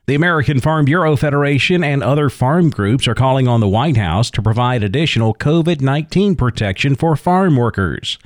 The 0.06 0.14
American 0.14 0.60
Farm 0.60 0.84
Bureau 0.84 1.16
Federation 1.16 1.82
and 1.82 2.02
other 2.02 2.28
farm 2.28 2.70
groups 2.70 3.08
are 3.08 3.14
calling 3.14 3.48
on 3.48 3.60
the 3.60 3.68
White 3.68 3.96
House 3.96 4.30
to 4.32 4.42
provide 4.42 4.82
additional 4.82 5.34
COVID 5.34 5.80
19 5.80 6.36
protection 6.36 6.94
for 6.94 7.16
farm 7.16 7.56
workers. 7.56 8.18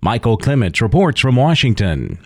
Michael 0.00 0.36
Clements 0.36 0.80
reports 0.80 1.20
from 1.20 1.36
Washington. 1.36 2.18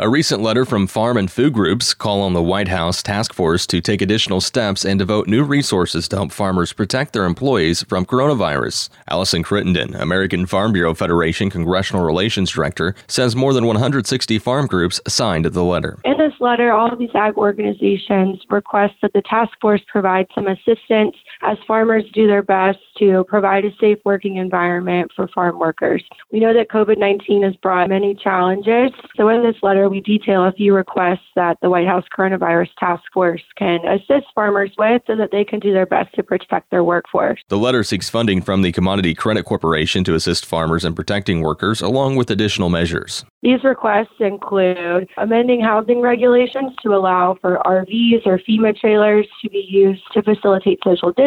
A 0.00 0.08
recent 0.08 0.42
letter 0.42 0.64
from 0.64 0.88
farm 0.88 1.16
and 1.16 1.30
food 1.30 1.52
groups 1.52 1.94
call 1.94 2.22
on 2.22 2.32
the 2.32 2.42
White 2.42 2.66
House 2.66 3.00
task 3.00 3.32
force 3.32 3.64
to 3.68 3.80
take 3.80 4.02
additional 4.02 4.40
steps 4.40 4.84
and 4.84 4.98
devote 4.98 5.28
new 5.28 5.44
resources 5.44 6.08
to 6.08 6.16
help 6.16 6.32
farmers 6.32 6.72
protect 6.72 7.12
their 7.12 7.26
employees 7.26 7.84
from 7.84 8.04
coronavirus. 8.04 8.88
Allison 9.08 9.44
Crittenden, 9.44 9.94
American 9.94 10.46
Farm 10.46 10.72
Bureau 10.72 10.94
Federation 10.94 11.48
Congressional 11.48 12.04
Relations 12.04 12.50
Director, 12.50 12.96
says 13.06 13.36
more 13.36 13.52
than 13.52 13.66
160 13.66 14.36
farm 14.40 14.66
groups 14.66 15.00
signed 15.06 15.44
the 15.44 15.62
letter. 15.62 15.96
In 16.04 16.18
this 16.18 16.34
letter, 16.40 16.72
all 16.72 16.92
of 16.92 16.98
these 16.98 17.14
ag 17.14 17.36
organizations 17.36 18.40
request 18.50 18.94
that 19.00 19.12
the 19.12 19.22
task 19.22 19.52
force 19.60 19.82
provide 19.86 20.26
some 20.34 20.48
assistance 20.48 21.14
as 21.42 21.58
farmers 21.66 22.04
do 22.12 22.26
their 22.26 22.42
best 22.42 22.78
to 22.98 23.24
provide 23.28 23.64
a 23.64 23.70
safe 23.80 23.98
working 24.04 24.36
environment 24.36 25.10
for 25.14 25.28
farm 25.28 25.58
workers. 25.58 26.02
We 26.32 26.40
know 26.40 26.54
that 26.54 26.68
COVID 26.68 26.98
19 26.98 27.42
has 27.42 27.54
brought 27.56 27.88
many 27.88 28.14
challenges. 28.14 28.92
So, 29.16 29.28
in 29.28 29.42
this 29.42 29.56
letter, 29.62 29.88
we 29.88 30.00
detail 30.00 30.44
a 30.44 30.52
few 30.52 30.74
requests 30.74 31.26
that 31.36 31.58
the 31.60 31.70
White 31.70 31.86
House 31.86 32.04
Coronavirus 32.16 32.70
Task 32.78 33.02
Force 33.12 33.42
can 33.56 33.80
assist 33.86 34.26
farmers 34.34 34.70
with 34.78 35.02
so 35.06 35.16
that 35.16 35.30
they 35.32 35.44
can 35.44 35.60
do 35.60 35.72
their 35.72 35.86
best 35.86 36.14
to 36.14 36.22
protect 36.22 36.70
their 36.70 36.84
workforce. 36.84 37.40
The 37.48 37.58
letter 37.58 37.82
seeks 37.82 38.08
funding 38.08 38.40
from 38.40 38.62
the 38.62 38.72
Commodity 38.72 39.14
Credit 39.14 39.44
Corporation 39.44 40.04
to 40.04 40.14
assist 40.14 40.46
farmers 40.46 40.84
in 40.84 40.94
protecting 40.94 41.40
workers, 41.40 41.80
along 41.80 42.16
with 42.16 42.30
additional 42.30 42.68
measures. 42.68 43.24
These 43.42 43.62
requests 43.62 44.20
include 44.20 45.08
amending 45.18 45.60
housing 45.60 46.00
regulations 46.00 46.72
to 46.82 46.94
allow 46.94 47.36
for 47.40 47.60
RVs 47.66 48.26
or 48.26 48.38
FEMA 48.38 48.78
trailers 48.78 49.26
to 49.42 49.50
be 49.50 49.66
used 49.68 50.02
to 50.12 50.22
facilitate 50.22 50.78
social 50.82 51.12
distancing 51.12 51.23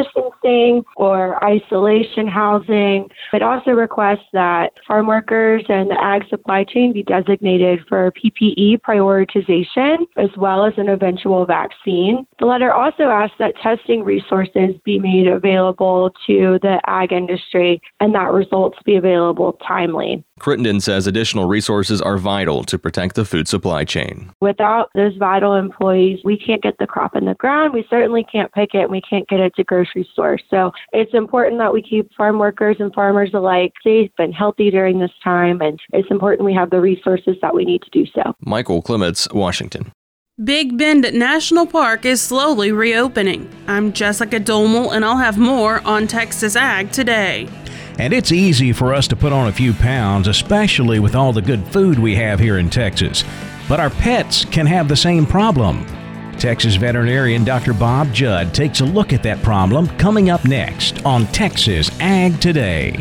or 0.96 1.44
isolation 1.44 2.28
housing. 2.28 3.10
It 3.34 3.42
also 3.42 3.72
requests 3.72 4.28
that 4.34 4.74
farm 4.88 5.08
workers 5.08 5.64
and 5.70 5.90
the 5.90 6.02
ag 6.02 6.28
supply 6.30 6.64
chain 6.64 6.94
be 6.94 7.04
designated 7.04 7.80
for 7.88 8.12
PPE 8.12 8.80
prioritization 8.82 10.06
as 10.18 10.30
well 10.38 10.66
as 10.66 10.74
an 10.78 10.90
eventual 10.90 11.46
vaccine. 11.46 12.26
The 12.40 12.46
letter 12.46 12.72
also 12.74 13.04
asks 13.04 13.36
that 13.40 13.56
testing 13.62 14.04
resources 14.04 14.76
be 14.84 15.00
made 15.00 15.28
available 15.28 16.12
to 16.28 16.60
the 16.62 16.80
ag 16.88 17.12
industry 17.12 17.82
and 18.00 18.14
that 18.16 18.32
results 18.32 18.78
be 18.86 18.96
available 18.96 19.54
timely. 19.68 20.24
Crittenden 20.40 20.80
says 20.80 21.08
additional 21.08 21.48
resources 21.48 22.02
are 22.02 22.18
vital 22.18 22.64
to 22.66 22.78
protect 22.78 23.16
the 23.16 23.26
food 23.26 23.48
supply 23.48 23.84
chain. 23.84 24.32
Without 24.40 24.90
those 24.94 25.16
vital 25.18 25.56
employees, 25.56 26.20
we 26.24 26.38
can't 26.38 26.62
get 26.62 26.78
the 26.78 26.88
crop 26.88 27.16
in 27.16 27.26
the 27.26 27.34
ground. 27.36 27.74
We 27.74 27.86
certainly 27.90 28.24
can't 28.24 28.52
pick 28.54 28.74
it 28.74 28.84
and 28.84 28.92
we 28.92 29.02
can't 29.02 29.28
get 29.28 29.40
it 29.40 29.56
to 29.56 29.64
grocery 29.64 30.08
stores. 30.14 30.44
So 30.50 30.72
it's 30.94 31.14
important 31.14 31.58
that 31.60 31.74
we 31.74 31.82
keep 31.82 32.14
farm 32.14 32.40
workers 32.40 32.78
and 32.80 32.94
farmers 32.94 33.32
alike 33.34 33.74
safe 33.84 34.12
and 34.20 34.34
healthy 34.34 34.70
during 34.70 35.00
this 35.00 35.12
time. 35.24 35.62
And 35.62 35.80
it's 35.92 36.10
important 36.12 36.46
we 36.46 36.54
have 36.54 36.70
the 36.70 36.82
resources 36.82 37.36
that 37.42 37.56
we 37.56 37.66
need 37.66 37.82
to 37.82 37.90
do 37.90 38.06
so. 38.14 38.34
Michael 38.42 38.82
Clements, 38.82 39.28
Washington. 39.34 39.92
Big 40.44 40.78
Bend 40.78 41.12
National 41.14 41.66
Park 41.66 42.06
is 42.06 42.22
slowly 42.22 42.72
reopening. 42.72 43.50
I'm 43.68 43.92
Jessica 43.92 44.40
Domel, 44.40 44.94
and 44.94 45.04
I'll 45.04 45.18
have 45.18 45.40
more 45.40 45.82
on 45.82 46.06
Texas 46.06 46.56
Ag 46.56 46.92
today. 46.92 47.50
And 48.00 48.14
it's 48.14 48.32
easy 48.32 48.74
for 48.74 48.94
us 48.94 49.08
to 49.08 49.16
put 49.16 49.34
on 49.34 49.48
a 49.48 49.52
few 49.52 49.74
pounds, 49.74 50.28
especially 50.28 51.00
with 51.00 51.16
all 51.16 51.34
the 51.34 51.42
good 51.42 51.66
food 51.68 51.98
we 51.98 52.16
have 52.16 52.40
here 52.40 52.60
in 52.60 52.70
Texas. 52.70 53.24
But 53.68 53.80
our 53.80 53.90
pets 53.90 54.46
can 54.46 54.68
have 54.68 54.88
the 54.88 54.96
same 54.96 55.26
problem. 55.26 55.86
Texas 56.38 56.76
veterinarian 56.76 57.44
Dr. 57.44 57.74
Bob 57.74 58.14
Judd 58.14 58.54
takes 58.54 58.82
a 58.82 58.86
look 58.86 59.14
at 59.14 59.24
that 59.24 59.42
problem 59.42 59.88
coming 59.98 60.30
up 60.30 60.46
next 60.46 61.04
on 61.06 61.26
Texas 61.28 61.90
Ag 62.00 62.40
Today. 62.40 62.94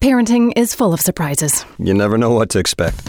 Parenting 0.00 0.52
is 0.56 0.74
full 0.74 0.92
of 0.92 1.00
surprises. 1.00 1.64
You 1.78 1.94
never 1.94 2.18
know 2.18 2.30
what 2.32 2.50
to 2.50 2.58
expect. 2.58 3.08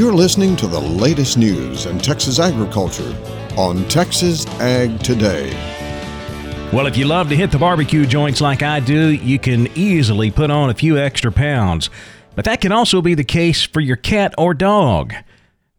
You're 0.00 0.14
listening 0.14 0.56
to 0.56 0.66
the 0.66 0.80
latest 0.80 1.36
news 1.36 1.84
in 1.84 1.98
Texas 1.98 2.38
agriculture 2.38 3.14
on 3.58 3.86
Texas 3.88 4.46
Ag 4.58 4.98
Today. 5.00 5.50
Well, 6.72 6.86
if 6.86 6.96
you 6.96 7.04
love 7.04 7.28
to 7.28 7.36
hit 7.36 7.50
the 7.50 7.58
barbecue 7.58 8.06
joints 8.06 8.40
like 8.40 8.62
I 8.62 8.80
do, 8.80 9.10
you 9.10 9.38
can 9.38 9.66
easily 9.76 10.30
put 10.30 10.50
on 10.50 10.70
a 10.70 10.74
few 10.74 10.96
extra 10.96 11.30
pounds. 11.30 11.90
But 12.34 12.46
that 12.46 12.62
can 12.62 12.72
also 12.72 13.02
be 13.02 13.12
the 13.12 13.24
case 13.24 13.62
for 13.62 13.80
your 13.80 13.96
cat 13.96 14.34
or 14.38 14.54
dog. 14.54 15.12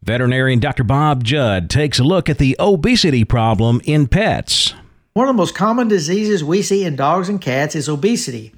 Veterinarian 0.04 0.60
Dr. 0.60 0.84
Bob 0.84 1.24
Judd 1.24 1.68
takes 1.68 1.98
a 1.98 2.04
look 2.04 2.30
at 2.30 2.38
the 2.38 2.54
obesity 2.60 3.24
problem 3.24 3.80
in 3.86 4.06
pets. 4.06 4.72
One 5.14 5.26
of 5.26 5.34
the 5.34 5.42
most 5.42 5.56
common 5.56 5.88
diseases 5.88 6.44
we 6.44 6.62
see 6.62 6.84
in 6.84 6.94
dogs 6.94 7.28
and 7.28 7.40
cats 7.40 7.74
is 7.74 7.88
obesity. 7.88 8.54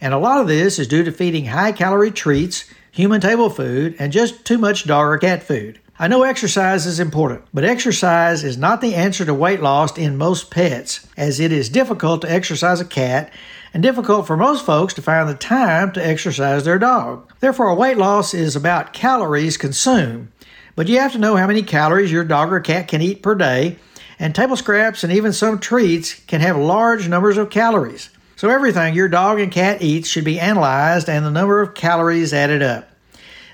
And 0.00 0.14
a 0.14 0.18
lot 0.18 0.40
of 0.40 0.48
this 0.48 0.78
is 0.78 0.88
due 0.88 1.04
to 1.04 1.12
feeding 1.12 1.44
high 1.44 1.72
calorie 1.72 2.10
treats 2.10 2.64
human 2.92 3.22
table 3.22 3.48
food, 3.48 3.96
and 3.98 4.12
just 4.12 4.44
too 4.44 4.58
much 4.58 4.86
dog 4.86 5.06
or 5.06 5.16
cat 5.16 5.42
food. 5.42 5.80
I 5.98 6.08
know 6.08 6.24
exercise 6.24 6.84
is 6.84 7.00
important, 7.00 7.44
but 7.52 7.64
exercise 7.64 8.44
is 8.44 8.58
not 8.58 8.82
the 8.82 8.94
answer 8.94 9.24
to 9.24 9.32
weight 9.32 9.62
loss 9.62 9.96
in 9.96 10.18
most 10.18 10.50
pets, 10.50 11.06
as 11.16 11.40
it 11.40 11.52
is 11.52 11.70
difficult 11.70 12.20
to 12.20 12.30
exercise 12.30 12.80
a 12.80 12.84
cat 12.84 13.32
and 13.72 13.82
difficult 13.82 14.26
for 14.26 14.36
most 14.36 14.66
folks 14.66 14.92
to 14.94 15.02
find 15.02 15.26
the 15.26 15.34
time 15.34 15.90
to 15.92 16.06
exercise 16.06 16.64
their 16.64 16.78
dog. 16.78 17.32
Therefore, 17.40 17.74
weight 17.74 17.96
loss 17.96 18.34
is 18.34 18.54
about 18.54 18.92
calories 18.92 19.56
consumed, 19.56 20.30
but 20.76 20.88
you 20.88 20.98
have 20.98 21.12
to 21.12 21.18
know 21.18 21.36
how 21.36 21.46
many 21.46 21.62
calories 21.62 22.12
your 22.12 22.24
dog 22.24 22.52
or 22.52 22.60
cat 22.60 22.88
can 22.88 23.00
eat 23.00 23.22
per 23.22 23.34
day, 23.34 23.78
and 24.18 24.34
table 24.34 24.56
scraps 24.56 25.02
and 25.02 25.12
even 25.12 25.32
some 25.32 25.58
treats 25.58 26.14
can 26.26 26.42
have 26.42 26.58
large 26.58 27.08
numbers 27.08 27.38
of 27.38 27.48
calories. 27.48 28.10
So 28.42 28.50
everything 28.50 28.94
your 28.94 29.06
dog 29.06 29.38
and 29.38 29.52
cat 29.52 29.82
eats 29.82 30.08
should 30.08 30.24
be 30.24 30.40
analyzed 30.40 31.08
and 31.08 31.24
the 31.24 31.30
number 31.30 31.60
of 31.60 31.74
calories 31.74 32.34
added 32.34 32.60
up. 32.60 32.90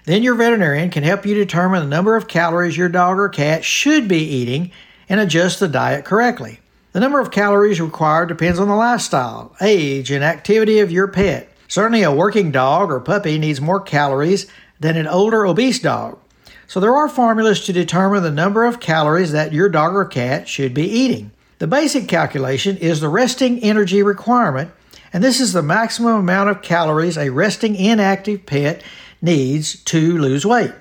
Then 0.06 0.22
your 0.22 0.34
veterinarian 0.34 0.88
can 0.88 1.02
help 1.02 1.26
you 1.26 1.34
determine 1.34 1.82
the 1.82 1.94
number 1.94 2.16
of 2.16 2.26
calories 2.26 2.74
your 2.74 2.88
dog 2.88 3.18
or 3.18 3.28
cat 3.28 3.66
should 3.66 4.08
be 4.08 4.22
eating 4.22 4.70
and 5.06 5.20
adjust 5.20 5.60
the 5.60 5.68
diet 5.68 6.06
correctly. 6.06 6.60
The 6.92 7.00
number 7.00 7.20
of 7.20 7.30
calories 7.30 7.82
required 7.82 8.28
depends 8.28 8.58
on 8.58 8.68
the 8.68 8.74
lifestyle, 8.74 9.54
age, 9.60 10.10
and 10.10 10.24
activity 10.24 10.78
of 10.78 10.90
your 10.90 11.06
pet. 11.06 11.52
Certainly, 11.68 12.04
a 12.04 12.10
working 12.10 12.50
dog 12.50 12.90
or 12.90 12.98
puppy 12.98 13.38
needs 13.38 13.60
more 13.60 13.80
calories 13.80 14.46
than 14.80 14.96
an 14.96 15.06
older 15.06 15.44
obese 15.44 15.80
dog. 15.80 16.18
So, 16.66 16.80
there 16.80 16.96
are 16.96 17.10
formulas 17.10 17.66
to 17.66 17.74
determine 17.74 18.22
the 18.22 18.30
number 18.30 18.64
of 18.64 18.80
calories 18.80 19.32
that 19.32 19.52
your 19.52 19.68
dog 19.68 19.94
or 19.94 20.06
cat 20.06 20.48
should 20.48 20.72
be 20.72 20.88
eating. 20.88 21.32
The 21.58 21.66
basic 21.66 22.08
calculation 22.08 22.78
is 22.78 23.00
the 23.00 23.10
resting 23.10 23.58
energy 23.60 24.02
requirement 24.02 24.70
and 25.12 25.22
this 25.22 25.40
is 25.40 25.52
the 25.52 25.62
maximum 25.62 26.16
amount 26.16 26.50
of 26.50 26.62
calories 26.62 27.16
a 27.16 27.30
resting 27.30 27.74
inactive 27.74 28.46
pet 28.46 28.82
needs 29.22 29.82
to 29.84 30.18
lose 30.18 30.44
weight. 30.46 30.72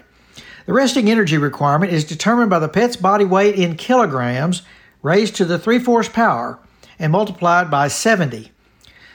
The 0.65 0.73
resting 0.73 1.09
energy 1.09 1.37
requirement 1.37 1.93
is 1.93 2.03
determined 2.03 2.49
by 2.49 2.59
the 2.59 2.67
pet's 2.67 2.97
body 2.97 3.25
weight 3.25 3.55
in 3.55 3.77
kilograms 3.77 4.63
raised 5.01 5.35
to 5.35 5.45
the 5.45 5.57
3 5.57 5.79
fourths 5.79 6.09
power 6.09 6.59
and 6.99 7.11
multiplied 7.11 7.71
by 7.71 7.87
70. 7.87 8.51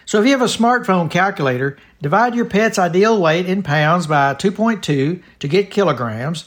So 0.07 0.21
if 0.21 0.27
you 0.27 0.33
have 0.33 0.43
a 0.43 0.47
smartphone 0.47 1.11
calculator, 1.11 1.77
divide 2.01 2.35
your 2.35 2.45
pet's 2.47 2.79
ideal 2.79 3.21
weight 3.21 3.47
in 3.47 3.63
pounds 3.63 4.07
by 4.07 4.35
2.2 4.35 5.23
to 5.39 5.49
get 5.49 5.71
kilograms, 5.71 6.47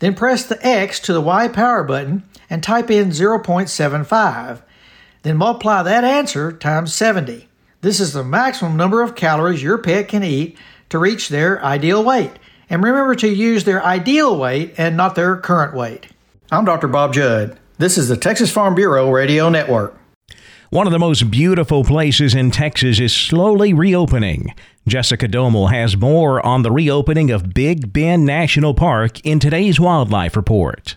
then 0.00 0.14
press 0.14 0.44
the 0.44 0.64
X 0.66 0.98
to 1.00 1.12
the 1.12 1.20
Y 1.20 1.48
power 1.48 1.84
button 1.84 2.24
and 2.48 2.62
type 2.62 2.90
in 2.90 3.10
0.75. 3.10 4.62
Then 5.22 5.36
multiply 5.36 5.82
that 5.82 6.04
answer 6.04 6.52
times 6.52 6.94
70. 6.94 7.49
This 7.82 7.98
is 7.98 8.12
the 8.12 8.22
maximum 8.22 8.76
number 8.76 9.00
of 9.00 9.14
calories 9.14 9.62
your 9.62 9.78
pet 9.78 10.08
can 10.08 10.22
eat 10.22 10.58
to 10.90 10.98
reach 10.98 11.30
their 11.30 11.64
ideal 11.64 12.04
weight. 12.04 12.32
And 12.68 12.82
remember 12.82 13.14
to 13.14 13.28
use 13.28 13.64
their 13.64 13.82
ideal 13.82 14.38
weight 14.38 14.74
and 14.76 14.98
not 14.98 15.14
their 15.14 15.38
current 15.38 15.74
weight. 15.74 16.06
I'm 16.52 16.66
Dr. 16.66 16.88
Bob 16.88 17.14
Judd. 17.14 17.58
This 17.78 17.96
is 17.96 18.08
the 18.08 18.18
Texas 18.18 18.52
Farm 18.52 18.74
Bureau 18.74 19.10
Radio 19.10 19.48
Network. 19.48 19.98
One 20.68 20.86
of 20.86 20.92
the 20.92 20.98
most 20.98 21.30
beautiful 21.30 21.82
places 21.82 22.34
in 22.34 22.50
Texas 22.50 23.00
is 23.00 23.16
slowly 23.16 23.72
reopening. 23.72 24.54
Jessica 24.86 25.26
Domel 25.26 25.72
has 25.72 25.96
more 25.96 26.44
on 26.44 26.62
the 26.62 26.70
reopening 26.70 27.30
of 27.30 27.54
Big 27.54 27.94
Bend 27.94 28.26
National 28.26 28.74
Park 28.74 29.24
in 29.24 29.40
today's 29.40 29.80
Wildlife 29.80 30.36
Report. 30.36 30.96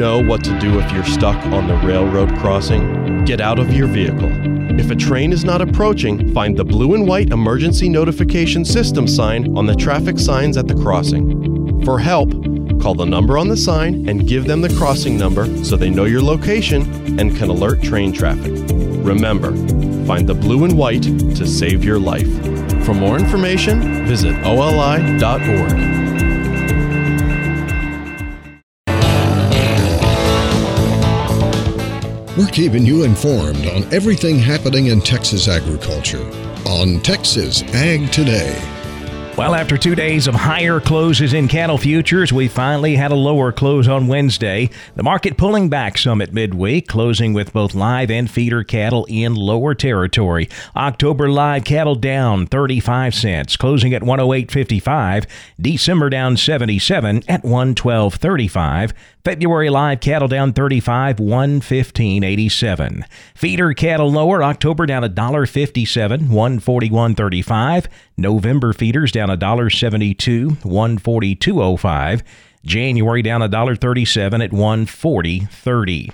Know 0.00 0.22
what 0.22 0.42
to 0.42 0.58
do 0.58 0.80
if 0.80 0.90
you're 0.92 1.04
stuck 1.04 1.36
on 1.48 1.68
the 1.68 1.74
railroad 1.86 2.30
crossing? 2.38 3.22
Get 3.26 3.38
out 3.38 3.58
of 3.58 3.74
your 3.74 3.86
vehicle. 3.86 4.30
If 4.80 4.90
a 4.90 4.96
train 4.96 5.30
is 5.30 5.44
not 5.44 5.60
approaching, 5.60 6.32
find 6.32 6.56
the 6.56 6.64
blue 6.64 6.94
and 6.94 7.06
white 7.06 7.30
emergency 7.30 7.86
notification 7.86 8.64
system 8.64 9.06
sign 9.06 9.54
on 9.58 9.66
the 9.66 9.74
traffic 9.74 10.18
signs 10.18 10.56
at 10.56 10.68
the 10.68 10.74
crossing. 10.74 11.84
For 11.84 11.98
help, 11.98 12.30
call 12.80 12.94
the 12.94 13.04
number 13.04 13.36
on 13.36 13.48
the 13.48 13.58
sign 13.58 14.08
and 14.08 14.26
give 14.26 14.46
them 14.46 14.62
the 14.62 14.74
crossing 14.78 15.18
number 15.18 15.44
so 15.62 15.76
they 15.76 15.90
know 15.90 16.06
your 16.06 16.22
location 16.22 17.20
and 17.20 17.36
can 17.36 17.50
alert 17.50 17.82
train 17.82 18.10
traffic. 18.10 18.52
Remember, 19.04 19.50
find 20.06 20.26
the 20.26 20.34
blue 20.34 20.64
and 20.64 20.78
white 20.78 21.02
to 21.02 21.46
save 21.46 21.84
your 21.84 21.98
life. 21.98 22.30
For 22.86 22.94
more 22.94 23.18
information, 23.18 24.06
visit 24.06 24.34
oli.org. 24.46 26.09
We're 32.40 32.46
keeping 32.46 32.86
you 32.86 33.02
informed 33.02 33.66
on 33.66 33.82
everything 33.92 34.38
happening 34.38 34.86
in 34.86 35.02
Texas 35.02 35.46
agriculture 35.46 36.24
on 36.64 37.02
Texas 37.02 37.62
Ag 37.74 38.10
Today. 38.10 38.58
Well, 39.36 39.54
after 39.54 39.76
two 39.76 39.94
days 39.94 40.26
of 40.26 40.34
higher 40.34 40.80
closes 40.80 41.34
in 41.34 41.48
cattle 41.48 41.76
futures, 41.76 42.32
we 42.32 42.48
finally 42.48 42.96
had 42.96 43.10
a 43.10 43.14
lower 43.14 43.52
close 43.52 43.88
on 43.88 44.06
Wednesday. 44.06 44.70
The 44.96 45.02
market 45.02 45.36
pulling 45.36 45.68
back 45.68 45.98
some 45.98 46.22
at 46.22 46.32
midweek, 46.32 46.88
closing 46.88 47.34
with 47.34 47.52
both 47.52 47.74
live 47.74 48.10
and 48.10 48.30
feeder 48.30 48.64
cattle 48.64 49.06
in 49.10 49.34
lower 49.34 49.74
territory. 49.74 50.48
October 50.74 51.30
live 51.30 51.64
cattle 51.64 51.94
down 51.94 52.46
35 52.46 53.14
cents, 53.14 53.56
closing 53.56 53.92
at 53.92 54.02
108.55. 54.02 55.26
December 55.60 56.08
down 56.08 56.38
77 56.38 57.22
at 57.28 57.42
112.35. 57.42 58.92
February 59.24 59.68
live 59.68 60.00
cattle 60.00 60.28
down 60.28 60.52
35, 60.52 61.16
115.87. 61.16 63.04
Feeder 63.34 63.74
cattle 63.74 64.10
lower, 64.10 64.42
October 64.42 64.86
down 64.86 65.02
$1.57, 65.02 66.28
141.35. 66.28 67.86
November 68.16 68.72
feeders 68.72 69.12
down 69.12 69.28
$1.72, 69.28 70.56
142.05. 70.62 72.22
January 72.64 73.22
down 73.22 73.40
$1.37 73.40 74.44
at 74.44 74.50
140.30. 74.50 76.12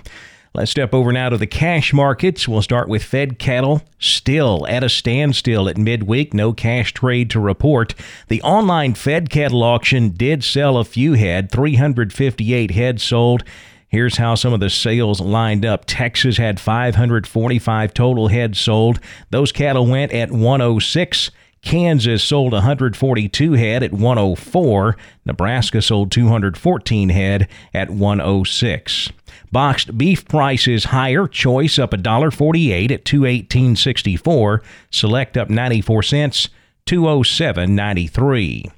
Let's 0.53 0.71
step 0.71 0.93
over 0.93 1.11
now 1.11 1.29
to 1.29 1.37
the 1.37 1.47
cash 1.47 1.93
markets. 1.93 2.47
We'll 2.47 2.61
start 2.61 2.89
with 2.89 3.03
Fed 3.03 3.37
cattle, 3.37 3.83
still 3.99 4.65
at 4.67 4.83
a 4.83 4.89
standstill 4.89 5.69
at 5.69 5.77
midweek. 5.77 6.33
No 6.33 6.53
cash 6.53 6.93
trade 6.93 7.29
to 7.31 7.39
report. 7.39 7.93
The 8.27 8.41
online 8.41 8.95
Fed 8.95 9.29
cattle 9.29 9.63
auction 9.63 10.09
did 10.09 10.43
sell 10.43 10.77
a 10.77 10.85
few 10.85 11.13
head, 11.13 11.51
358 11.51 12.71
head 12.71 12.99
sold. 12.99 13.43
Here's 13.89 14.17
how 14.17 14.35
some 14.35 14.51
of 14.51 14.59
the 14.59 14.69
sales 14.69 15.21
lined 15.21 15.65
up. 15.65 15.85
Texas 15.85 16.37
had 16.37 16.59
545 16.59 17.93
total 17.93 18.27
heads 18.27 18.59
sold. 18.59 18.99
Those 19.29 19.51
cattle 19.51 19.85
went 19.85 20.11
at 20.11 20.31
106. 20.31 21.31
Kansas 21.61 22.23
sold 22.23 22.53
142 22.53 23.53
head 23.53 23.83
at 23.83 23.93
104. 23.93 24.97
Nebraska 25.25 25.81
sold 25.81 26.11
214 26.11 27.09
head 27.09 27.47
at 27.73 27.89
106. 27.89 29.09
Boxed 29.51 29.97
beef 29.97 30.27
prices 30.27 30.85
higher. 30.85 31.27
Choice 31.27 31.79
up 31.79 31.91
$1.48 31.91 32.91
at 32.91 33.05
218.64. 33.05 34.61
Select 34.91 35.37
up 35.37 35.49
94 35.49 36.03
cents, 36.03 36.49
207.93. 36.85 38.71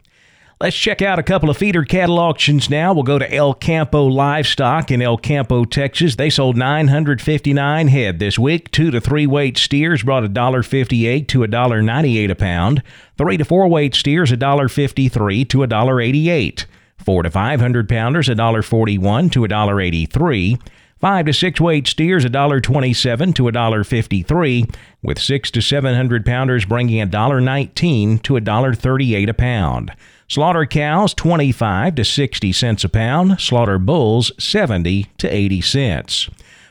Let's 0.62 0.75
check 0.75 1.01
out 1.01 1.19
a 1.19 1.23
couple 1.23 1.49
of 1.49 1.55
feeder 1.55 1.86
cattle 1.86 2.19
auctions 2.19 2.69
now. 2.69 2.91
We'll 2.91 3.03
go 3.03 3.17
to 3.17 3.34
El 3.34 3.53
Campo 3.53 4.05
Livestock 4.08 4.91
in 4.91 5.01
El 5.01 5.15
Campo, 5.15 5.63
Texas. 5.63 6.17
They 6.17 6.29
sold 6.29 6.58
959 6.58 7.88
head 7.88 8.19
this 8.19 8.38
week. 8.38 8.69
Two 8.69 8.91
to 8.91 8.99
three 8.99 9.25
weight 9.25 9.58
steers 9.58 10.03
brought 10.03 10.23
$1.58 10.23 11.27
to 11.29 11.39
$1.98 11.39 12.29
a 12.29 12.36
pound. 12.36 12.84
Three 13.17 13.38
to 13.38 13.45
four 13.45 13.69
weight 13.69 13.95
steers 13.95 14.34
$1.53 14.34 15.47
to 15.47 15.58
$1.88. 15.60 16.65
Four 16.99 17.23
to 17.23 17.31
five 17.31 17.59
hundred 17.59 17.89
pounders 17.89 18.27
$1.41 18.27 19.31
to 19.31 19.41
$1.83. 19.41 20.62
Five 20.99 21.25
to 21.27 21.33
six 21.33 21.62
weight 21.62 21.88
steers 21.88 22.25
$1.27 22.25 23.33
to 23.35 23.43
$1.53, 23.43 24.75
with 25.01 25.17
six 25.17 25.49
to 25.51 25.62
seven 25.62 25.95
hundred 25.95 26.25
pounders 26.25 26.65
bringing 26.65 27.09
$1.19 27.09 28.21
to 28.23 28.33
$1.38 28.33 29.29
a 29.29 29.33
pound. 29.33 29.93
Slaughter 30.27 30.65
cows 30.65 31.13
25 31.13 31.95
to 31.95 32.03
60 32.05 32.51
cents 32.51 32.83
a 32.83 32.89
pound, 32.89 33.39
slaughter 33.39 33.79
bulls 33.79 34.31
70 34.38 35.07
to 35.17 35.33
80 35.33 35.62
cents. 35.62 36.29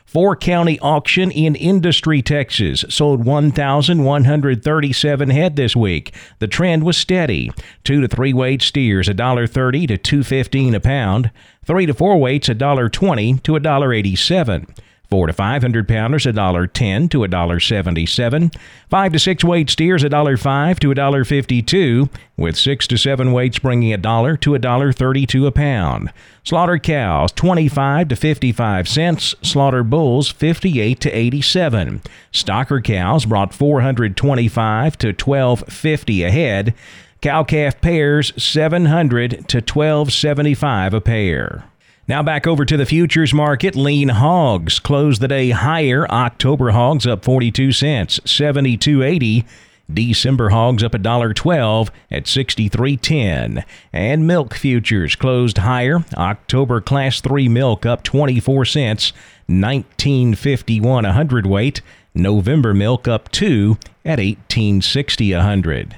Four 0.09 0.35
county 0.35 0.77
auction 0.79 1.29
in 1.29 1.55
Industry, 1.55 2.23
Texas 2.23 2.83
sold 2.89 3.25
1,137 3.25 5.29
head 5.29 5.55
this 5.55 5.75
week. 5.75 6.15
The 6.39 6.47
trend 6.47 6.83
was 6.83 6.97
steady. 6.97 7.51
Two 7.83 8.01
to 8.01 8.07
three 8.07 8.33
weight 8.33 8.63
steers 8.63 9.07
$1.30 9.07 9.87
to 9.87 9.99
$2.15 9.99 10.73
a 10.73 10.79
pound. 10.79 11.29
Three 11.63 11.85
to 11.85 11.93
four 11.93 12.19
weights 12.19 12.49
$1.20 12.49 13.43
to 13.43 13.51
$1.87. 13.51 14.75
Four 15.09 15.25
to 15.25 15.33
five 15.33 15.63
hundred 15.63 15.87
pounders 15.87 16.27
a 16.27 16.31
dollar 16.31 16.67
ten 16.67 17.09
to 17.09 17.23
a 17.23 17.27
dollar 17.27 17.59
seventy 17.59 18.05
seven. 18.05 18.51
Five 18.89 19.11
to 19.13 19.19
six 19.19 19.43
weight 19.43 19.67
steers 19.71 20.03
a 20.03 20.09
dollar 20.09 20.37
five 20.37 20.79
to 20.81 20.91
a 20.91 20.95
dollar 20.95 21.25
fifty 21.25 21.63
two, 21.63 22.09
with 22.37 22.55
six 22.55 22.85
to 22.87 22.97
seven 22.97 23.31
weights 23.31 23.57
bringing 23.57 23.91
a 23.91 23.97
dollar 23.97 24.37
to 24.37 24.53
a 24.53 24.59
dollar 24.59 24.91
thirty 24.91 25.25
two 25.25 25.47
a 25.47 25.51
pound. 25.51 26.13
Slaughter 26.43 26.77
cows 26.77 27.31
twenty 27.31 27.67
five 27.67 28.07
to 28.09 28.15
fifty 28.15 28.51
five 28.51 28.87
cents. 28.87 29.33
Slaughter 29.41 29.83
bulls 29.83 30.29
fifty 30.29 30.79
eight 30.79 30.99
to 30.99 31.09
eighty 31.09 31.41
seven. 31.41 32.01
Stocker 32.31 32.83
cows 32.83 33.25
brought 33.25 33.51
four 33.51 33.81
hundred 33.81 34.15
twenty 34.15 34.47
five 34.47 34.95
to 34.99 35.11
twelve 35.11 35.61
fifty 35.61 36.21
a 36.21 36.29
head. 36.29 36.75
Cow 37.21 37.43
calf 37.43 37.81
pairs 37.81 38.31
700 38.41 39.31
to 39.49 39.57
1275 39.57 40.93
a 40.93 41.01
pair. 41.01 41.65
Now 42.09 42.23
back 42.23 42.47
over 42.47 42.65
to 42.65 42.75
the 42.75 42.87
futures 42.87 43.35
market. 43.35 43.75
Lean 43.75 44.09
hogs 44.09 44.79
closed 44.79 45.21
the 45.21 45.27
day 45.27 45.51
higher. 45.51 46.09
October 46.09 46.71
hogs 46.71 47.05
up 47.05 47.23
42 47.23 47.71
cents, 47.71 48.19
72.80. 48.21 49.45
December 49.93 50.49
hogs 50.49 50.83
up 50.83 50.93
$1.12 50.93 51.89
at 52.09 52.23
63.10. 52.23 53.63
And 53.93 54.25
milk 54.25 54.55
futures 54.55 55.15
closed 55.15 55.59
higher. 55.59 56.03
October 56.15 56.81
class 56.81 57.21
3 57.21 57.47
milk 57.47 57.85
up 57.85 58.01
24 58.01 58.65
cents, 58.65 59.13
19.51 59.47 61.07
a 61.07 61.13
hundredweight. 61.13 61.81
November 62.15 62.73
milk 62.73 63.07
up 63.07 63.29
2 63.29 63.77
at 64.03 64.17
18.60 64.17 65.37
a 65.37 65.43
hundred. 65.43 65.95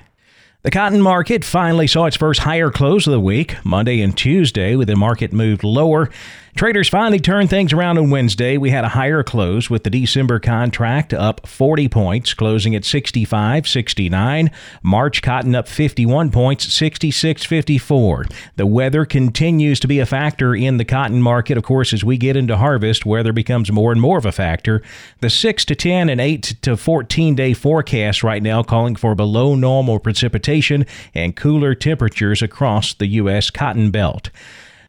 The 0.63 0.69
cotton 0.69 1.01
market 1.01 1.43
finally 1.43 1.87
saw 1.87 2.05
its 2.05 2.15
first 2.15 2.41
higher 2.41 2.69
close 2.69 3.07
of 3.07 3.11
the 3.11 3.19
week, 3.19 3.55
Monday 3.65 3.99
and 3.99 4.15
Tuesday, 4.15 4.75
with 4.75 4.89
the 4.89 4.95
market 4.95 5.33
moved 5.33 5.63
lower. 5.63 6.11
Traders 6.55 6.89
finally 6.89 7.19
turned 7.19 7.49
things 7.49 7.71
around 7.71 7.97
on 7.97 8.09
Wednesday. 8.09 8.57
We 8.57 8.71
had 8.71 8.83
a 8.83 8.89
higher 8.89 9.23
close 9.23 9.69
with 9.69 9.83
the 9.83 9.89
December 9.89 10.37
contract 10.37 11.13
up 11.13 11.47
40 11.47 11.87
points, 11.87 12.33
closing 12.33 12.75
at 12.75 12.83
65.69. 12.83 14.53
March 14.83 15.21
cotton 15.21 15.55
up 15.55 15.67
51 15.67 16.29
points, 16.29 16.67
66.54. 16.67 18.31
The 18.57 18.65
weather 18.65 19.05
continues 19.05 19.79
to 19.79 19.87
be 19.87 19.99
a 19.99 20.05
factor 20.05 20.53
in 20.53 20.75
the 20.77 20.85
cotton 20.85 21.21
market. 21.21 21.57
Of 21.57 21.63
course, 21.63 21.93
as 21.93 22.03
we 22.03 22.17
get 22.17 22.35
into 22.35 22.57
harvest, 22.57 23.05
weather 23.05 23.33
becomes 23.33 23.71
more 23.71 23.93
and 23.93 24.01
more 24.01 24.17
of 24.17 24.25
a 24.25 24.31
factor. 24.31 24.81
The 25.21 25.29
6 25.29 25.65
to 25.65 25.75
10 25.75 26.09
and 26.09 26.19
8 26.19 26.43
to 26.63 26.75
14 26.75 27.33
day 27.33 27.53
forecast 27.53 28.23
right 28.23 28.43
now 28.43 28.61
calling 28.61 28.97
for 28.97 29.15
below 29.15 29.55
normal 29.55 29.99
precipitation 29.99 30.85
and 31.15 31.35
cooler 31.35 31.73
temperatures 31.75 32.41
across 32.41 32.93
the 32.93 33.07
U.S. 33.07 33.49
cotton 33.49 33.89
belt. 33.89 34.29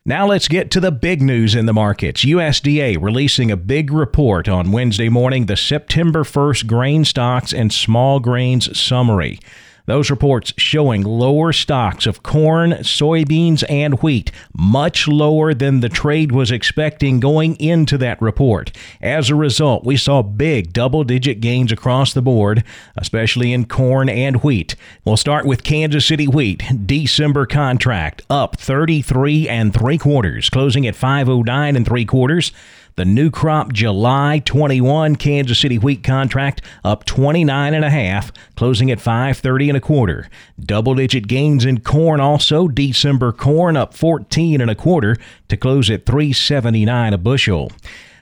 Now 0.05 0.27
let's 0.27 0.49
get 0.49 0.73
to 0.73 0.81
the 0.81 0.91
big 0.91 1.23
news 1.23 1.55
in 1.55 1.67
the 1.67 1.73
markets. 1.73 2.25
USDA 2.25 3.01
releasing 3.01 3.53
a 3.53 3.57
big 3.57 3.93
report 3.93 4.49
on 4.49 4.73
Wednesday 4.73 5.09
morning, 5.09 5.47
the 5.47 5.57
September 5.57 6.25
1st 6.25 6.67
grain 6.67 7.05
stocks 7.05 7.53
and 7.53 7.73
small 7.73 8.19
grains 8.19 8.77
summary. 8.77 9.39
Those 9.87 10.11
reports 10.11 10.53
showing 10.57 11.03
lower 11.03 11.53
stocks 11.53 12.07
of 12.07 12.23
corn, 12.23 12.73
soybeans, 12.83 13.65
and 13.69 13.95
wheat, 14.03 14.31
much 14.57 15.09
lower 15.09 15.55
than 15.55 15.81
the 15.81 15.89
trade 15.89 16.31
was 16.31 16.51
expecting 16.53 17.19
going 17.19 17.57
into 17.57 17.99
that 17.99 18.23
report. 18.23 18.71
As 19.01 19.29
a 19.29 19.35
result, 19.35 19.85
we 19.85 19.97
saw 19.97 20.23
big 20.23 20.73
double 20.73 21.03
digit 21.03 21.41
gains 21.41 21.73
across 21.73 22.13
the 22.13 22.23
board, 22.23 22.63
especially 22.97 23.53
in 23.53 23.65
corn 23.65 24.09
and 24.09 24.37
wheat. 24.37 24.77
We'll 25.05 25.17
start 25.17 25.47
with 25.47 25.65
Kansas 25.65 26.07
City 26.07 26.29
wheat. 26.29 26.63
December 26.87 27.47
contract 27.47 28.23
up 28.31 28.57
33 28.57 29.49
and 29.49 29.75
3 29.75 29.99
quarters, 29.99 30.49
closing 30.49 30.87
at 30.87 30.95
509 30.95 31.77
and 31.77 31.87
3 31.87 32.05
quarters. 32.05 32.53
The 32.97 33.05
new 33.07 33.31
crop 33.31 33.73
July 33.73 34.43
21 34.45 35.17
Kansas 35.17 35.59
City 35.59 35.79
wheat 35.79 36.05
contract 36.05 36.61
up 36.85 37.05
29 37.05 37.73
and 37.73 37.85
a 37.85 37.91
half, 37.91 38.31
closing 38.55 38.91
at 38.91 39.01
530 39.01 39.71
and 39.71 39.79
a 39.79 39.81
quarter. 39.81 40.29
Double 40.61 40.95
digit 40.95 41.27
gains 41.27 41.65
in 41.65 41.81
corn 41.81 42.21
also. 42.21 42.69
December 42.69 43.33
corn 43.33 43.79
up 43.79 43.95
14 43.95 44.61
and 44.61 44.71
a 44.71 44.75
quarter 44.75 45.17
to 45.49 45.57
close 45.57 45.91
at 45.91 46.05
379 46.05 47.15
a 47.15 47.19
bushel. 47.19 47.73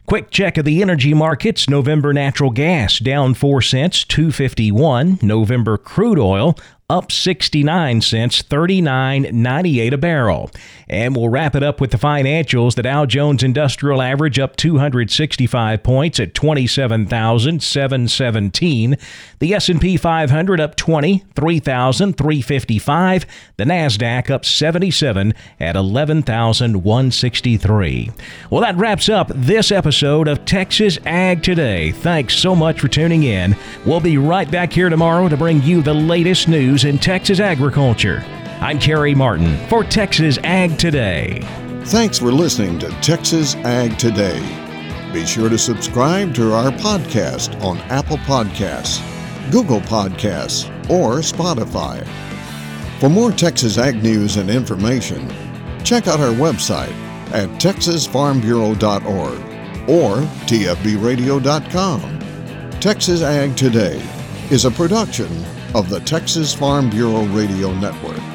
Quick 0.07 0.31
check 0.31 0.59
of 0.59 0.65
the 0.65 0.83
energy 0.83 1.15
markets. 1.15 1.69
November 1.69 2.13
natural 2.13 2.51
gas 2.51 2.99
down 2.99 3.35
4 3.35 3.63
cents, 3.63 4.05
251. 4.05 5.19
November 5.23 5.79
crude 5.79 6.19
oil 6.19 6.57
up 6.91 7.11
69 7.13 8.03
cents, 8.03 8.43
39.98 8.43 9.93
a 9.93 9.99
barrel. 9.99 10.51
And 10.89 11.15
we'll 11.15 11.29
wrap 11.29 11.55
it 11.55 11.63
up 11.63 11.81
with 11.81 11.93
the 11.93 11.99
financials. 11.99 12.75
The 12.75 12.83
Dow 12.83 13.07
Jones 13.07 13.45
Industrial 13.45 14.03
Average 14.03 14.41
up 14.41 14.57
265 14.57 15.85
points 15.85 16.19
at 16.19 16.35
27,717. 16.35 18.97
The 19.39 19.55
S&P 19.55 19.97
500 19.97 20.61
up 20.61 20.75
20, 20.75 21.23
3,355. 21.37 23.27
The 23.57 23.65
Nasdaq 23.65 24.31
up 24.31 24.45
77 24.45 25.33
at 25.61 25.77
11,163. 25.77 28.11
Well, 28.51 28.63
that 28.63 28.77
wraps 28.77 29.09
up 29.09 29.31
this 29.33 29.71
episode 29.71 30.27
of 30.27 30.45
Texas 30.45 30.99
Ag 31.07 31.45
Today. 31.45 31.93
Thanks 31.93 32.35
so 32.35 32.57
much 32.57 32.81
for 32.81 32.89
tuning 32.89 33.23
in. 33.23 33.55
We'll 33.87 34.01
be 34.01 34.19
right 34.19 34.51
back 34.51 34.73
here 34.73 34.89
tomorrow 34.89 35.29
to 35.29 35.37
bring 35.37 35.63
you 35.63 35.83
the 35.83 35.95
latest 35.95 36.49
news 36.85 36.95
in 36.95 36.99
Texas 36.99 37.41
agriculture. 37.41 38.23
I'm 38.61 38.79
Kerry 38.79 39.15
Martin 39.15 39.57
for 39.69 39.83
Texas 39.85 40.39
Ag 40.45 40.79
Today. 40.79 41.41
Thanks 41.87 42.19
for 42.19 42.33
listening 42.33 42.79
to 42.81 42.89
Texas 43.01 43.55
Ag 43.57 43.99
Today. 43.99 44.41
Be 45.13 45.27
sure 45.27 45.49
to 45.49 45.59
subscribe 45.59 46.35
to 46.35 46.53
our 46.55 46.71
podcast 46.73 47.61
on 47.63 47.79
Apple 47.91 48.19
Podcasts, 48.19 49.01
Google 49.51 49.81
Podcasts, 49.81 50.69
or 50.89 51.19
Spotify. 51.21 52.07
For 53.01 53.09
more 53.09 53.33
Texas 53.33 53.79
Ag 53.79 54.03
news 54.03 54.37
and 54.37 54.49
information, 54.51 55.29
check 55.85 56.07
out 56.07 56.21
our 56.21 56.33
website 56.35 56.95
at 57.33 57.49
texasfarmbureau.org 57.61 59.41
or 59.89 60.17
tfbradio.com. 60.47 62.19
Texas 62.81 63.23
Ag 63.23 63.57
Today 63.57 64.03
is 64.51 64.65
a 64.65 64.71
production 64.71 65.45
of 65.75 65.89
the 65.89 66.01
Texas 66.01 66.53
Farm 66.53 66.91
Bureau 66.91 67.25
Radio 67.27 67.73
Network. 67.75 68.30